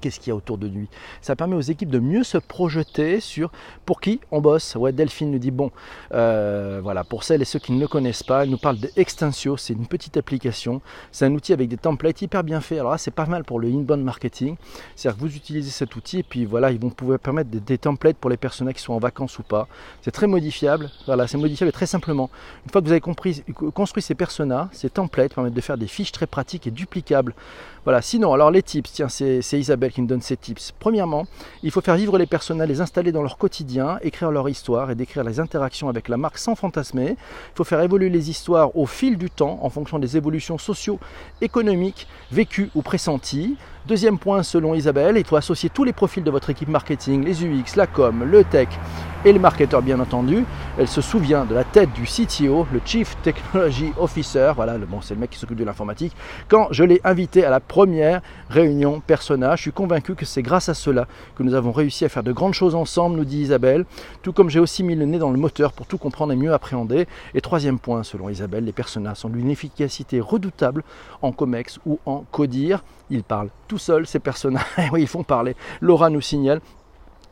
Qu'est-ce 0.00 0.20
qu'il 0.20 0.30
y 0.30 0.32
a 0.32 0.36
autour 0.36 0.58
de 0.58 0.66
lui? 0.66 0.88
Ça 1.20 1.36
permet 1.36 1.56
aux 1.56 1.60
équipes 1.60 1.90
de 1.90 1.98
mieux 1.98 2.24
se 2.24 2.38
projeter 2.38 3.20
sur 3.20 3.50
pour 3.84 4.00
qui 4.00 4.20
on 4.30 4.40
bosse. 4.40 4.76
Ouais, 4.76 4.92
Delphine 4.92 5.30
nous 5.30 5.38
dit 5.38 5.50
bon, 5.50 5.70
euh, 6.12 6.80
voilà, 6.82 7.04
pour 7.04 7.24
celles 7.24 7.42
et 7.42 7.44
ceux 7.44 7.58
qui 7.58 7.72
ne 7.72 7.80
le 7.80 7.88
connaissent 7.88 8.22
pas, 8.22 8.44
elle 8.44 8.50
nous 8.50 8.58
parle 8.58 8.78
de 8.78 8.90
Extensio, 8.96 9.56
c'est 9.56 9.72
une 9.72 9.86
petite 9.86 10.16
application, 10.16 10.80
c'est 11.12 11.24
un 11.24 11.34
outil 11.34 11.52
avec 11.52 11.68
des 11.68 11.76
templates 11.76 12.22
hyper 12.22 12.44
bien 12.44 12.60
faits. 12.60 12.78
Alors 12.78 12.92
là, 12.92 12.98
c'est 12.98 13.10
pas 13.10 13.26
mal 13.26 13.44
pour 13.44 13.60
le 13.60 13.68
inbound 13.68 14.02
marketing, 14.02 14.56
c'est-à-dire 14.94 15.16
que 15.18 15.22
vous 15.22 15.36
utilisez 15.36 15.70
cet 15.70 15.94
outil 15.96 16.20
et 16.20 16.22
puis 16.22 16.44
voilà, 16.44 16.70
ils 16.70 16.80
vont 16.80 16.90
pouvoir 16.90 17.18
permettre 17.18 17.50
des, 17.50 17.78
templates 17.78 18.16
pour 18.16 18.30
les 18.30 18.36
personnes 18.36 18.72
qui 18.72 18.82
sont 18.82 18.94
en 18.94 18.98
vacances 18.98 19.38
ou 19.38 19.42
pas. 19.42 19.68
C'est 20.02 20.10
très 20.10 20.26
modifiable, 20.26 20.90
voilà, 21.06 21.26
c'est 21.26 21.38
modifiable 21.38 21.72
très 21.72 21.86
simplement. 21.86 22.30
Une 22.64 22.70
fois 22.70 22.80
que 22.80 22.86
vous 22.86 22.92
avez 22.92 23.00
compris, 23.00 23.42
construit 23.74 24.02
ces 24.02 24.14
personas, 24.14 24.68
ces 24.72 24.90
templates 24.90 25.34
permettent 25.34 25.54
de 25.54 25.60
faire 25.60 25.78
des 25.78 25.86
fiches 25.86 26.12
très 26.12 26.26
pratiques 26.26 26.66
et 26.66 26.70
duplicables. 26.70 27.34
Voilà, 27.84 28.02
sinon, 28.02 28.32
alors 28.32 28.50
les 28.50 28.62
tips, 28.62 28.90
tiens, 28.92 29.08
c'est 29.08 29.40
Isabelle 29.52 29.85
qui 29.92 30.02
me 30.02 30.06
donne 30.06 30.20
ces 30.20 30.36
tips. 30.36 30.72
Premièrement, 30.78 31.26
il 31.62 31.70
faut 31.70 31.80
faire 31.80 31.96
vivre 31.96 32.18
les 32.18 32.26
personnages, 32.26 32.68
les 32.68 32.80
installer 32.80 33.12
dans 33.12 33.22
leur 33.22 33.38
quotidien, 33.38 33.98
écrire 34.02 34.30
leur 34.30 34.48
histoire 34.48 34.90
et 34.90 34.94
décrire 34.94 35.24
les 35.24 35.40
interactions 35.40 35.88
avec 35.88 36.08
la 36.08 36.16
marque 36.16 36.38
sans 36.38 36.54
fantasmer. 36.54 37.10
Il 37.10 37.56
faut 37.56 37.64
faire 37.64 37.80
évoluer 37.80 38.08
les 38.08 38.30
histoires 38.30 38.76
au 38.76 38.86
fil 38.86 39.18
du 39.18 39.30
temps 39.30 39.58
en 39.62 39.70
fonction 39.70 39.98
des 39.98 40.16
évolutions 40.16 40.58
socio-économiques 40.58 42.06
vécues 42.30 42.70
ou 42.74 42.82
pressenties. 42.82 43.56
Deuxième 43.86 44.18
point, 44.18 44.42
selon 44.42 44.74
Isabelle, 44.74 45.16
il 45.16 45.24
faut 45.24 45.36
associer 45.36 45.70
tous 45.70 45.84
les 45.84 45.92
profils 45.92 46.24
de 46.24 46.30
votre 46.30 46.50
équipe 46.50 46.68
marketing, 46.68 47.24
les 47.24 47.44
UX, 47.44 47.76
la 47.76 47.86
com, 47.86 48.24
le 48.24 48.42
tech 48.42 48.68
et 49.26 49.32
le 49.32 49.40
marketeur 49.40 49.82
bien 49.82 49.98
entendu. 49.98 50.44
Elle 50.78 50.86
se 50.86 51.00
souvient 51.00 51.44
de 51.44 51.54
la 51.54 51.64
tête 51.64 51.92
du 51.92 52.04
CTO, 52.04 52.64
le 52.72 52.80
Chief 52.84 53.16
Technology 53.22 53.92
Officer, 53.98 54.52
voilà, 54.54 54.78
bon, 54.78 55.00
c'est 55.00 55.14
le 55.14 55.20
mec 55.20 55.30
qui 55.30 55.38
s'occupe 55.38 55.58
de 55.58 55.64
l'informatique, 55.64 56.12
quand 56.46 56.68
je 56.70 56.84
l'ai 56.84 57.00
invité 57.02 57.44
à 57.44 57.50
la 57.50 57.58
première 57.58 58.22
réunion 58.48 59.00
persona. 59.00 59.56
Je 59.56 59.62
suis 59.62 59.72
convaincu 59.72 60.14
que 60.14 60.24
c'est 60.24 60.42
grâce 60.42 60.68
à 60.68 60.74
cela 60.74 61.08
que 61.34 61.42
nous 61.42 61.54
avons 61.54 61.72
réussi 61.72 62.04
à 62.04 62.08
faire 62.08 62.22
de 62.22 62.30
grandes 62.30 62.54
choses 62.54 62.76
ensemble, 62.76 63.16
nous 63.16 63.24
dit 63.24 63.40
Isabelle, 63.40 63.84
tout 64.22 64.32
comme 64.32 64.48
j'ai 64.48 64.60
aussi 64.60 64.84
mis 64.84 64.94
le 64.94 65.06
nez 65.06 65.18
dans 65.18 65.32
le 65.32 65.38
moteur 65.38 65.72
pour 65.72 65.86
tout 65.86 65.98
comprendre 65.98 66.32
et 66.32 66.36
mieux 66.36 66.52
appréhender. 66.52 67.08
Et 67.34 67.40
troisième 67.40 67.80
point, 67.80 68.04
selon 68.04 68.28
Isabelle, 68.28 68.64
les 68.64 68.72
personas 68.72 69.16
sont 69.16 69.28
d'une 69.28 69.50
efficacité 69.50 70.20
redoutable 70.20 70.84
en 71.20 71.32
COMEX 71.32 71.80
ou 71.84 71.98
en 72.06 72.24
CODIR. 72.30 72.84
Ils 73.10 73.24
parlent 73.24 73.50
tout 73.66 73.78
seuls, 73.78 74.06
ces 74.06 74.20
personnages. 74.20 74.62
oui, 74.92 75.02
ils 75.02 75.08
font 75.08 75.24
parler. 75.24 75.56
Laura 75.80 76.10
nous 76.10 76.20
signale 76.20 76.60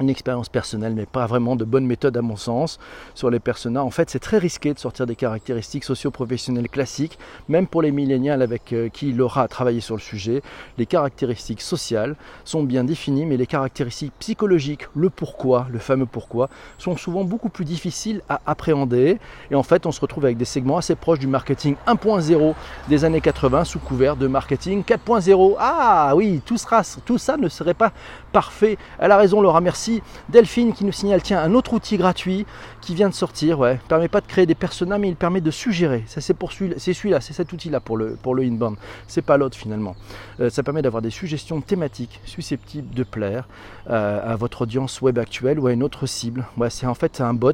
une 0.00 0.10
expérience 0.10 0.48
personnelle, 0.48 0.94
mais 0.94 1.06
pas 1.06 1.26
vraiment 1.26 1.56
de 1.56 1.64
bonne 1.64 1.86
méthode 1.86 2.16
à 2.16 2.22
mon 2.22 2.36
sens 2.36 2.78
sur 3.14 3.30
les 3.30 3.40
personas. 3.40 3.82
En 3.82 3.90
fait, 3.90 4.10
c'est 4.10 4.18
très 4.18 4.38
risqué 4.38 4.74
de 4.74 4.78
sortir 4.78 5.06
des 5.06 5.16
caractéristiques 5.16 5.84
socio-professionnelles 5.84 6.68
classiques, 6.68 7.18
même 7.48 7.66
pour 7.66 7.82
les 7.82 7.92
millénials 7.92 8.42
avec 8.42 8.72
euh, 8.72 8.88
qui 8.88 9.12
Laura 9.12 9.42
a 9.42 9.48
travaillé 9.48 9.80
sur 9.80 9.94
le 9.94 10.00
sujet. 10.00 10.42
Les 10.78 10.86
caractéristiques 10.86 11.60
sociales 11.60 12.16
sont 12.44 12.62
bien 12.62 12.84
définies, 12.84 13.26
mais 13.26 13.36
les 13.36 13.46
caractéristiques 13.46 14.12
psychologiques, 14.18 14.88
le 14.94 15.10
pourquoi, 15.10 15.66
le 15.70 15.78
fameux 15.78 16.06
pourquoi, 16.06 16.48
sont 16.78 16.96
souvent 16.96 17.24
beaucoup 17.24 17.48
plus 17.48 17.64
difficiles 17.64 18.22
à 18.28 18.40
appréhender. 18.46 19.18
Et 19.50 19.54
en 19.54 19.62
fait, 19.62 19.86
on 19.86 19.92
se 19.92 20.00
retrouve 20.00 20.24
avec 20.24 20.36
des 20.36 20.44
segments 20.44 20.78
assez 20.78 20.94
proches 20.94 21.18
du 21.18 21.26
marketing 21.26 21.76
1.0 21.86 22.54
des 22.88 23.04
années 23.04 23.20
80 23.20 23.64
sous 23.64 23.78
couvert 23.78 24.16
de 24.16 24.26
marketing 24.26 24.82
4.0. 24.82 25.56
Ah 25.58 26.14
oui, 26.16 26.40
tout, 26.44 26.58
sera, 26.58 26.82
tout 27.04 27.18
ça 27.18 27.36
ne 27.36 27.48
serait 27.48 27.74
pas 27.74 27.92
parfait. 28.32 28.76
Elle 28.98 29.12
a 29.12 29.16
raison, 29.16 29.40
Laura, 29.40 29.60
merci 29.60 29.83
Delphine 30.28 30.72
qui 30.72 30.84
nous 30.84 30.92
signale, 30.92 31.22
tiens, 31.22 31.42
un 31.42 31.54
autre 31.54 31.74
outil 31.74 31.96
gratuit 31.96 32.46
qui 32.80 32.94
vient 32.94 33.08
de 33.08 33.14
sortir, 33.14 33.58
ouais, 33.58 33.78
permet 33.88 34.08
pas 34.08 34.20
de 34.20 34.26
créer 34.26 34.46
des 34.46 34.54
personnages, 34.54 35.00
mais 35.00 35.08
il 35.08 35.16
permet 35.16 35.40
de 35.40 35.50
suggérer. 35.50 36.04
Ça, 36.06 36.20
c'est 36.20 36.34
pour 36.34 36.52
celui-là, 36.52 37.20
c'est 37.20 37.32
cet 37.32 37.52
outil-là 37.52 37.80
pour 37.80 37.96
le, 37.96 38.16
pour 38.16 38.34
le 38.34 38.42
inbound. 38.42 38.76
C'est 39.06 39.22
pas 39.22 39.36
l'autre 39.36 39.56
finalement. 39.56 39.96
Euh, 40.40 40.50
ça 40.50 40.62
permet 40.62 40.82
d'avoir 40.82 41.02
des 41.02 41.10
suggestions 41.10 41.60
thématiques 41.60 42.20
susceptibles 42.24 42.94
de 42.94 43.02
plaire 43.02 43.48
euh, 43.90 44.32
à 44.32 44.36
votre 44.36 44.62
audience 44.62 45.00
web 45.02 45.18
actuelle 45.18 45.58
ou 45.58 45.66
à 45.66 45.72
une 45.72 45.82
autre 45.82 46.06
cible. 46.06 46.46
Ouais, 46.56 46.70
c'est 46.70 46.86
en 46.86 46.94
fait 46.94 47.20
un 47.20 47.34
bot 47.34 47.52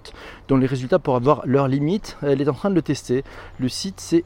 dont 0.48 0.56
les 0.56 0.66
résultats 0.66 0.98
pour 0.98 1.16
avoir 1.16 1.42
leurs 1.44 1.68
limites, 1.68 2.16
elle 2.22 2.40
est 2.40 2.48
en 2.48 2.54
train 2.54 2.70
de 2.70 2.74
le 2.74 2.82
tester. 2.82 3.24
Le 3.58 3.68
site 3.68 4.00
c'est 4.00 4.24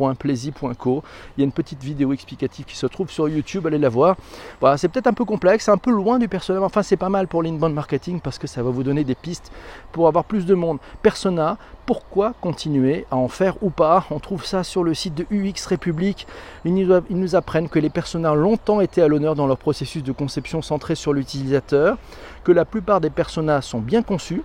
Il 0.00 1.02
y 1.38 1.42
a 1.42 1.44
une 1.44 1.52
petite 1.52 1.82
vidéo 1.82 2.12
explicative 2.12 2.64
qui 2.64 2.76
se 2.76 2.86
trouve 2.86 3.10
sur 3.10 3.28
YouTube, 3.28 3.66
allez 3.66 3.78
la 3.78 3.88
voir. 3.88 4.16
Voilà, 4.60 4.76
c'est 4.76 4.88
peut-être 4.88 5.06
un 5.06 5.12
peu 5.12 5.24
complexe, 5.24 5.68
un 5.68 5.76
peu 5.76 5.90
loin 5.90 6.18
du 6.18 6.28
persona. 6.28 6.60
Enfin, 6.62 6.82
c'est 6.82 6.96
pas 6.96 7.08
mal 7.08 7.28
pour 7.28 7.42
l'inbound 7.42 7.74
marketing 7.74 8.20
parce 8.20 8.38
que 8.38 8.46
ça 8.46 8.62
va 8.62 8.70
vous 8.70 8.82
donner 8.82 9.04
des 9.04 9.14
pistes 9.14 9.50
pour 9.92 10.08
avoir 10.08 10.24
plus 10.24 10.46
de 10.46 10.54
monde. 10.54 10.78
Persona, 11.02 11.58
pourquoi 11.86 12.34
continuer 12.40 13.06
à 13.10 13.16
en 13.16 13.28
faire 13.28 13.62
ou 13.62 13.70
pas? 13.70 14.04
On 14.10 14.18
trouve 14.18 14.44
ça 14.44 14.62
sur 14.62 14.84
le 14.84 14.94
site 14.94 15.14
de 15.14 15.26
UX 15.30 15.66
République. 15.66 16.26
Ils 16.64 16.74
nous, 16.74 17.34
apprennent 17.34 17.68
que 17.68 17.78
les 17.78 17.90
personas 17.90 18.32
ont 18.32 18.36
longtemps 18.36 18.80
été 18.80 19.02
à 19.02 19.08
l'honneur 19.08 19.34
dans 19.34 19.46
leur 19.46 19.58
processus 19.58 20.02
de 20.02 20.12
conception 20.12 20.62
centré 20.62 20.94
sur 20.94 21.12
l'utilisateur, 21.12 21.96
que 22.44 22.52
la 22.52 22.64
plupart 22.64 23.00
des 23.00 23.10
personas 23.10 23.62
sont 23.62 23.80
bien 23.80 24.02
conçus, 24.02 24.42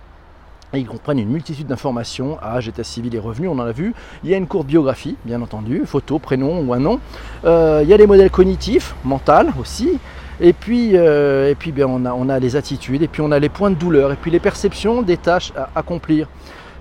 ils 0.76 0.86
comprennent 0.86 1.18
une 1.18 1.30
multitude 1.30 1.66
d'informations, 1.66 2.38
âge, 2.42 2.68
état 2.68 2.84
civil 2.84 3.14
et 3.14 3.18
revenus, 3.18 3.50
on 3.50 3.58
en 3.58 3.66
a 3.66 3.72
vu. 3.72 3.94
Il 4.22 4.30
y 4.30 4.34
a 4.34 4.36
une 4.36 4.46
courte 4.46 4.66
biographie, 4.66 5.16
bien 5.24 5.40
entendu, 5.42 5.82
photo, 5.86 6.18
prénom 6.18 6.60
ou 6.60 6.72
un 6.72 6.78
nom. 6.78 7.00
Euh, 7.44 7.80
il 7.82 7.88
y 7.88 7.94
a 7.94 7.96
les 7.96 8.06
modèles 8.06 8.30
cognitifs, 8.30 8.94
mental 9.04 9.52
aussi. 9.60 9.98
Et 10.40 10.52
puis, 10.52 10.90
euh, 10.94 11.50
et 11.50 11.54
puis 11.54 11.70
bien, 11.70 11.86
on 11.86 12.28
a 12.28 12.38
les 12.40 12.56
attitudes, 12.56 13.02
et 13.02 13.08
puis 13.08 13.22
on 13.22 13.30
a 13.30 13.38
les 13.38 13.48
points 13.48 13.70
de 13.70 13.76
douleur, 13.76 14.12
et 14.12 14.16
puis 14.16 14.30
les 14.30 14.40
perceptions 14.40 15.02
des 15.02 15.16
tâches 15.16 15.52
à 15.56 15.70
accomplir. 15.76 16.28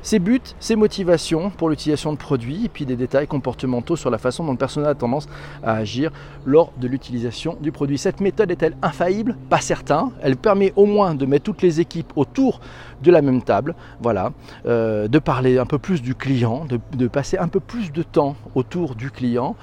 Ses 0.04 0.20
buts, 0.20 0.42
ses 0.60 0.76
motivations 0.76 1.50
pour 1.50 1.70
l'utilisation 1.70 2.12
de 2.12 2.18
produits, 2.18 2.66
et 2.66 2.68
puis 2.68 2.86
des 2.86 2.98
détails 2.98 3.26
comportementaux 3.26 3.96
sur 3.96 4.10
la 4.10 4.18
façon 4.18 4.44
dont 4.44 4.52
le 4.52 4.58
personnel 4.58 4.90
a 4.90 4.96
tendance 4.96 5.30
à 5.64 5.76
agir 5.76 6.12
lors 6.46 6.74
de 6.78 6.90
l'utilisation 6.90 7.56
du 7.62 7.72
produit. 7.72 7.98
Cette 7.98 8.20
méthode 8.20 8.52
est-elle 8.52 8.76
infaillible? 8.82 9.38
Pas 9.50 9.62
certain. 9.62 10.12
Elle 10.22 10.36
permet 10.36 10.74
au 10.76 10.86
moins 10.86 11.16
de 11.16 11.26
mettre 11.26 11.46
toutes 11.46 11.62
les 11.62 11.80
équipes 11.80 12.12
autour 12.18 12.60
de 13.02 13.12
la 13.12 13.22
même 13.22 13.42
table, 13.44 13.76
voilà, 14.02 14.34
euh, 14.66 15.08
de 15.08 15.20
parler 15.20 15.58
un 15.58 15.66
peu 15.66 15.78
plus 15.78 16.02
du 16.02 16.16
client, 16.16 16.66
de, 16.66 17.08
passer 17.08 17.38
un 17.38 17.48
peu 17.48 17.62
plus 17.62 17.94
de 17.94 18.04
temps 18.04 18.36
autour 18.56 18.96
du 18.96 19.10
client 19.10 19.56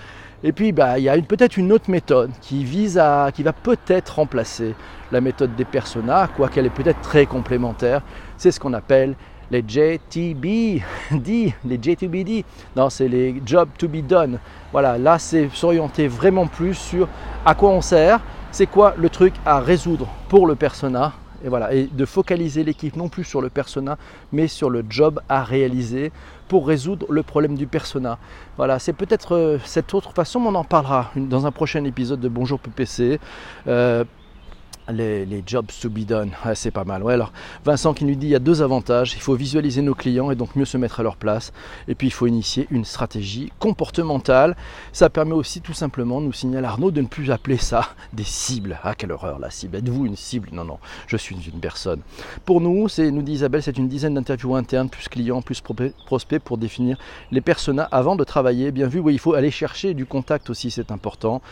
Et 0.43 0.53
puis, 0.53 0.73
bah, 0.73 0.99
il 0.99 1.05
y 1.05 1.11
a 1.11 1.21
peut-être 1.21 1.59
une 1.59 1.71
autre 1.71 1.91
méthode 1.91 2.31
qui 2.41 2.65
vise 2.65 2.97
à, 2.97 3.31
qui 3.31 3.43
va 3.43 3.53
peut-être 3.53 4.15
remplacer 4.17 4.75
la 5.13 5.21
méthode 5.21 5.55
des 5.55 5.67
personas, 5.67 6.29
quoiqu'elle 6.29 6.65
est 6.65 6.71
peut-être 6.71 7.03
très 7.03 7.27
complémentaire. 7.27 8.01
C'est 8.39 8.53
ce 8.53 8.59
qu'on 8.59 8.73
appelle 8.73 9.17
les 9.51 9.65
JTBD, 9.67 10.83
les 11.65 11.79
J2BD. 11.79 12.45
Non, 12.77 12.91
c'est 12.91 13.09
les 13.09 13.43
Job 13.45 13.69
to 13.79 13.89
be 13.89 14.07
done. 14.07 14.39
Voilà, 14.73 14.99
là, 14.99 15.19
c'est 15.19 15.49
s'orienter 15.53 16.09
vraiment 16.09 16.47
plus 16.47 16.75
sur 16.75 17.09
à 17.45 17.55
quoi 17.55 17.71
on 17.71 17.81
sert, 17.81 18.21
c'est 18.53 18.67
quoi 18.67 18.95
le 18.97 19.09
truc 19.09 19.35
à 19.45 19.61
résoudre 19.61 20.07
pour 20.29 20.47
le 20.47 20.55
persona. 20.55 21.13
Et 21.43 21.49
voilà, 21.49 21.73
et 21.73 21.89
de 21.91 22.05
focaliser 22.05 22.65
l'équipe 22.65 22.97
non 22.97 23.09
plus 23.09 23.25
sur 23.25 23.41
le 23.41 23.49
persona, 23.49 23.97
mais 24.31 24.47
sur 24.47 24.69
le 24.69 24.85
job 24.89 25.21
à 25.29 25.43
réaliser 25.43 26.13
pour 26.49 26.67
résoudre 26.67 27.07
le 27.09 27.23
problème 27.23 27.57
du 27.57 27.67
persona. 27.67 28.19
Voilà, 28.59 28.79
c'est 28.79 28.93
peut-être 28.93 29.35
euh, 29.35 29.59
cette 29.65 29.95
autre 29.95 30.13
façon, 30.13 30.41
on 30.41 30.55
en 30.55 30.65
parlera 30.65 31.11
dans 31.17 31.47
un 31.47 31.51
prochain 31.51 31.85
épisode 31.85 32.21
de 32.21 32.29
Bonjour 32.29 32.59
PPC. 32.59 33.21
Euh, 33.69 34.05
les, 34.93 35.43
jobs 35.47 35.67
to 35.81 35.89
be 35.89 36.01
done, 36.01 36.31
c'est 36.55 36.71
pas 36.71 36.85
mal. 36.85 37.03
Ouais, 37.03 37.15
alors 37.15 37.33
Vincent 37.65 37.95
qui 37.95 38.05
nous 38.05 38.15
dit 38.15 38.27
il 38.27 38.31
y 38.31 38.35
a 38.35 38.41
deux 38.41 38.63
avantages. 38.63 39.15
Il 39.15 39.21
faut 39.21 39.35
visualiser 39.35 39.83
nos 39.83 39.95
clients 39.95 40.31
et 40.31 40.35
donc 40.35 40.57
mieux 40.57 40.65
se 40.65 40.77
mettre 40.77 41.01
à 41.01 41.03
leur 41.03 41.17
place. 41.17 41.53
Et 41.89 41.95
puis 41.95 42.09
il 42.09 42.13
faut 42.13 42.27
initier 42.27 42.67
une 42.71 42.85
stratégie 42.85 43.53
comportementale. 43.59 44.57
Ça 44.93 45.11
permet 45.11 45.33
aussi 45.33 45.61
tout 45.61 45.73
simplement, 45.73 46.21
nous 46.21 46.33
signale 46.33 46.65
Arnaud, 46.65 46.91
de 46.91 47.01
ne 47.01 47.07
plus 47.07 47.31
appeler 47.31 47.57
ça 47.57 47.91
des 48.13 48.25
cibles. 48.25 48.79
Ah 48.83 48.95
quelle 48.95 49.13
horreur 49.13 49.39
la 49.39 49.51
cible. 49.51 49.77
Êtes-vous 49.77 50.07
une 50.07 50.17
cible? 50.17 50.49
Non, 50.53 50.65
non, 50.65 50.79
je 51.07 51.17
suis 51.17 51.37
une 51.37 51.61
personne. 51.61 52.01
Pour 52.45 52.61
nous, 52.61 52.89
c'est, 52.89 53.11
nous 53.11 53.23
dit 53.23 53.33
Isabelle, 53.33 53.63
c'est 53.63 53.79
une 53.79 53.89
dizaine 53.89 54.15
d'interviews 54.15 54.55
internes, 54.57 54.89
plus 54.89 55.09
clients, 55.09 55.43
plus 55.43 55.63
prospects 56.07 56.43
pour 56.43 56.59
définir 56.59 56.99
les 57.31 57.41
personas 57.41 57.89
avant 57.93 58.17
de 58.17 58.25
travailler. 58.25 58.71
Bien 58.73 58.89
vu, 58.89 58.99
oui, 58.99 59.15
il 59.15 59.19
faut 59.19 59.35
aller 59.35 59.51
chercher 59.51 59.95
du 59.95 60.07
contact 60.07 60.51
aussi, 60.51 60.71
c'est 60.71 60.91
important. 60.91 61.43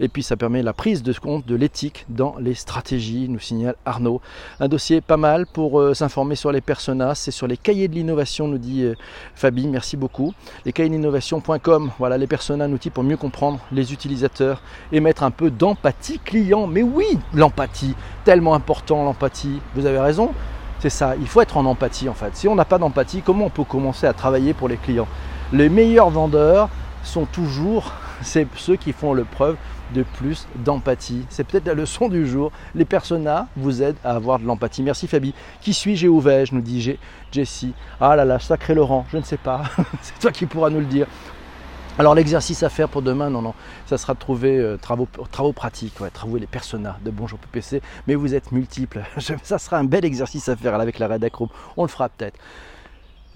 Et 0.00 0.08
puis 0.08 0.22
ça 0.22 0.36
permet 0.36 0.62
la 0.62 0.72
prise 0.72 1.02
de 1.02 1.12
compte 1.12 1.46
de 1.46 1.54
l'éthique 1.54 2.04
dans 2.08 2.36
les 2.38 2.54
stratégies 2.54 2.85
nous 2.92 3.40
signale 3.40 3.74
Arnaud. 3.84 4.20
Un 4.60 4.68
dossier 4.68 5.00
pas 5.00 5.16
mal 5.16 5.46
pour 5.46 5.80
euh, 5.80 5.94
s'informer 5.94 6.36
sur 6.36 6.52
les 6.52 6.60
personas, 6.60 7.14
c'est 7.14 7.30
sur 7.30 7.46
les 7.46 7.56
cahiers 7.56 7.88
de 7.88 7.94
l'innovation, 7.94 8.46
nous 8.46 8.58
dit 8.58 8.84
euh, 8.84 8.94
Fabi, 9.34 9.66
merci 9.66 9.96
beaucoup. 9.96 10.32
Les 10.64 10.72
cahiers 10.72 10.90
d'innovation.com, 10.90 11.90
voilà 11.98 12.16
les 12.16 12.26
personas, 12.26 12.64
un 12.66 12.72
outil 12.72 12.90
pour 12.90 13.02
mieux 13.02 13.16
comprendre 13.16 13.58
les 13.72 13.92
utilisateurs 13.92 14.62
et 14.92 15.00
mettre 15.00 15.24
un 15.24 15.30
peu 15.32 15.50
d'empathie 15.50 16.20
client. 16.20 16.66
Mais 16.66 16.82
oui, 16.82 17.18
l'empathie, 17.34 17.94
tellement 18.24 18.54
important 18.54 19.04
l'empathie, 19.04 19.60
vous 19.74 19.86
avez 19.86 19.98
raison. 19.98 20.30
C'est 20.78 20.90
ça, 20.90 21.16
il 21.18 21.26
faut 21.26 21.40
être 21.40 21.56
en 21.56 21.64
empathie 21.64 22.08
en 22.08 22.14
fait. 22.14 22.36
Si 22.36 22.46
on 22.46 22.54
n'a 22.54 22.64
pas 22.64 22.78
d'empathie, 22.78 23.22
comment 23.22 23.46
on 23.46 23.50
peut 23.50 23.64
commencer 23.64 24.06
à 24.06 24.12
travailler 24.12 24.54
pour 24.54 24.68
les 24.68 24.76
clients? 24.76 25.08
Les 25.52 25.68
meilleurs 25.68 26.10
vendeurs 26.10 26.68
sont 27.02 27.24
toujours 27.24 27.92
ceux 28.22 28.76
qui 28.76 28.92
font 28.92 29.12
le 29.12 29.24
preuve 29.24 29.56
de 29.94 30.02
plus 30.02 30.46
d'empathie. 30.56 31.24
C'est 31.28 31.44
peut-être 31.44 31.66
la 31.66 31.74
leçon 31.74 32.08
du 32.08 32.26
jour. 32.26 32.52
Les 32.74 32.84
personas 32.84 33.46
vous 33.56 33.82
aident 33.82 33.96
à 34.04 34.12
avoir 34.12 34.38
de 34.38 34.44
l'empathie. 34.44 34.82
Merci 34.82 35.06
Fabi. 35.06 35.34
Qui 35.60 35.74
suis-je 35.74 36.06
et 36.06 36.08
où 36.08 36.20
vais-je 36.20 36.54
nous 36.54 36.60
dit 36.60 36.96
Jessie. 37.32 37.72
Ah 38.00 38.16
là 38.16 38.24
là, 38.24 38.38
sacré 38.38 38.74
Laurent, 38.74 39.06
je 39.10 39.18
ne 39.18 39.22
sais 39.22 39.36
pas. 39.36 39.62
C'est 40.02 40.18
toi 40.18 40.32
qui 40.32 40.46
pourras 40.46 40.70
nous 40.70 40.80
le 40.80 40.86
dire. 40.86 41.06
Alors 41.98 42.14
l'exercice 42.14 42.62
à 42.62 42.68
faire 42.68 42.90
pour 42.90 43.00
demain, 43.00 43.30
non, 43.30 43.40
non, 43.40 43.54
ça 43.86 43.96
sera 43.96 44.12
de 44.12 44.18
trouver 44.18 44.58
euh, 44.58 44.76
travaux, 44.76 45.08
travaux 45.32 45.54
pratiques, 45.54 45.98
ouais, 45.98 46.10
les 46.38 46.46
personas 46.46 46.98
de 47.02 47.10
Bonjour 47.10 47.38
PPC, 47.38 47.80
mais 48.06 48.14
vous 48.14 48.34
êtes 48.34 48.52
multiples. 48.52 49.02
ça 49.42 49.58
sera 49.58 49.78
un 49.78 49.84
bel 49.84 50.04
exercice 50.04 50.46
à 50.50 50.56
faire 50.56 50.74
avec 50.74 50.98
la 50.98 51.08
Red 51.08 51.26
On 51.78 51.82
le 51.84 51.88
fera 51.88 52.10
peut-être. 52.10 52.38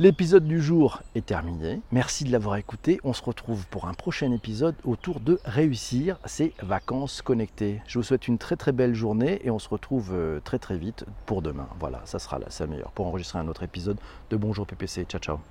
L'épisode 0.01 0.47
du 0.47 0.63
jour 0.63 1.03
est 1.15 1.27
terminé. 1.27 1.83
Merci 1.93 2.25
de 2.25 2.33
l'avoir 2.33 2.57
écouté. 2.57 2.99
On 3.05 3.13
se 3.13 3.23
retrouve 3.23 3.67
pour 3.67 3.87
un 3.87 3.93
prochain 3.93 4.33
épisode 4.33 4.75
autour 4.85 5.21
de 5.21 5.39
réussir 5.45 6.17
ses 6.25 6.55
vacances 6.63 7.21
connectées. 7.21 7.83
Je 7.87 7.99
vous 7.99 8.03
souhaite 8.03 8.27
une 8.27 8.39
très 8.39 8.57
très 8.57 8.73
belle 8.73 8.95
journée 8.95 9.43
et 9.45 9.51
on 9.51 9.59
se 9.59 9.69
retrouve 9.69 10.13
euh, 10.15 10.41
très 10.41 10.59
très 10.59 10.79
vite 10.79 11.05
pour 11.27 11.43
demain. 11.43 11.69
Voilà, 11.79 12.01
ça 12.07 12.19
sera 12.19 12.39
la 12.39 12.67
meilleure 12.67 12.93
pour 12.93 13.09
enregistrer 13.09 13.41
un 13.41 13.49
autre 13.49 13.63
épisode 13.63 13.99
de 14.31 14.39
Bonjour 14.39 14.67
PPC. 14.67 15.05
Ciao 15.05 15.21
ciao. 15.21 15.39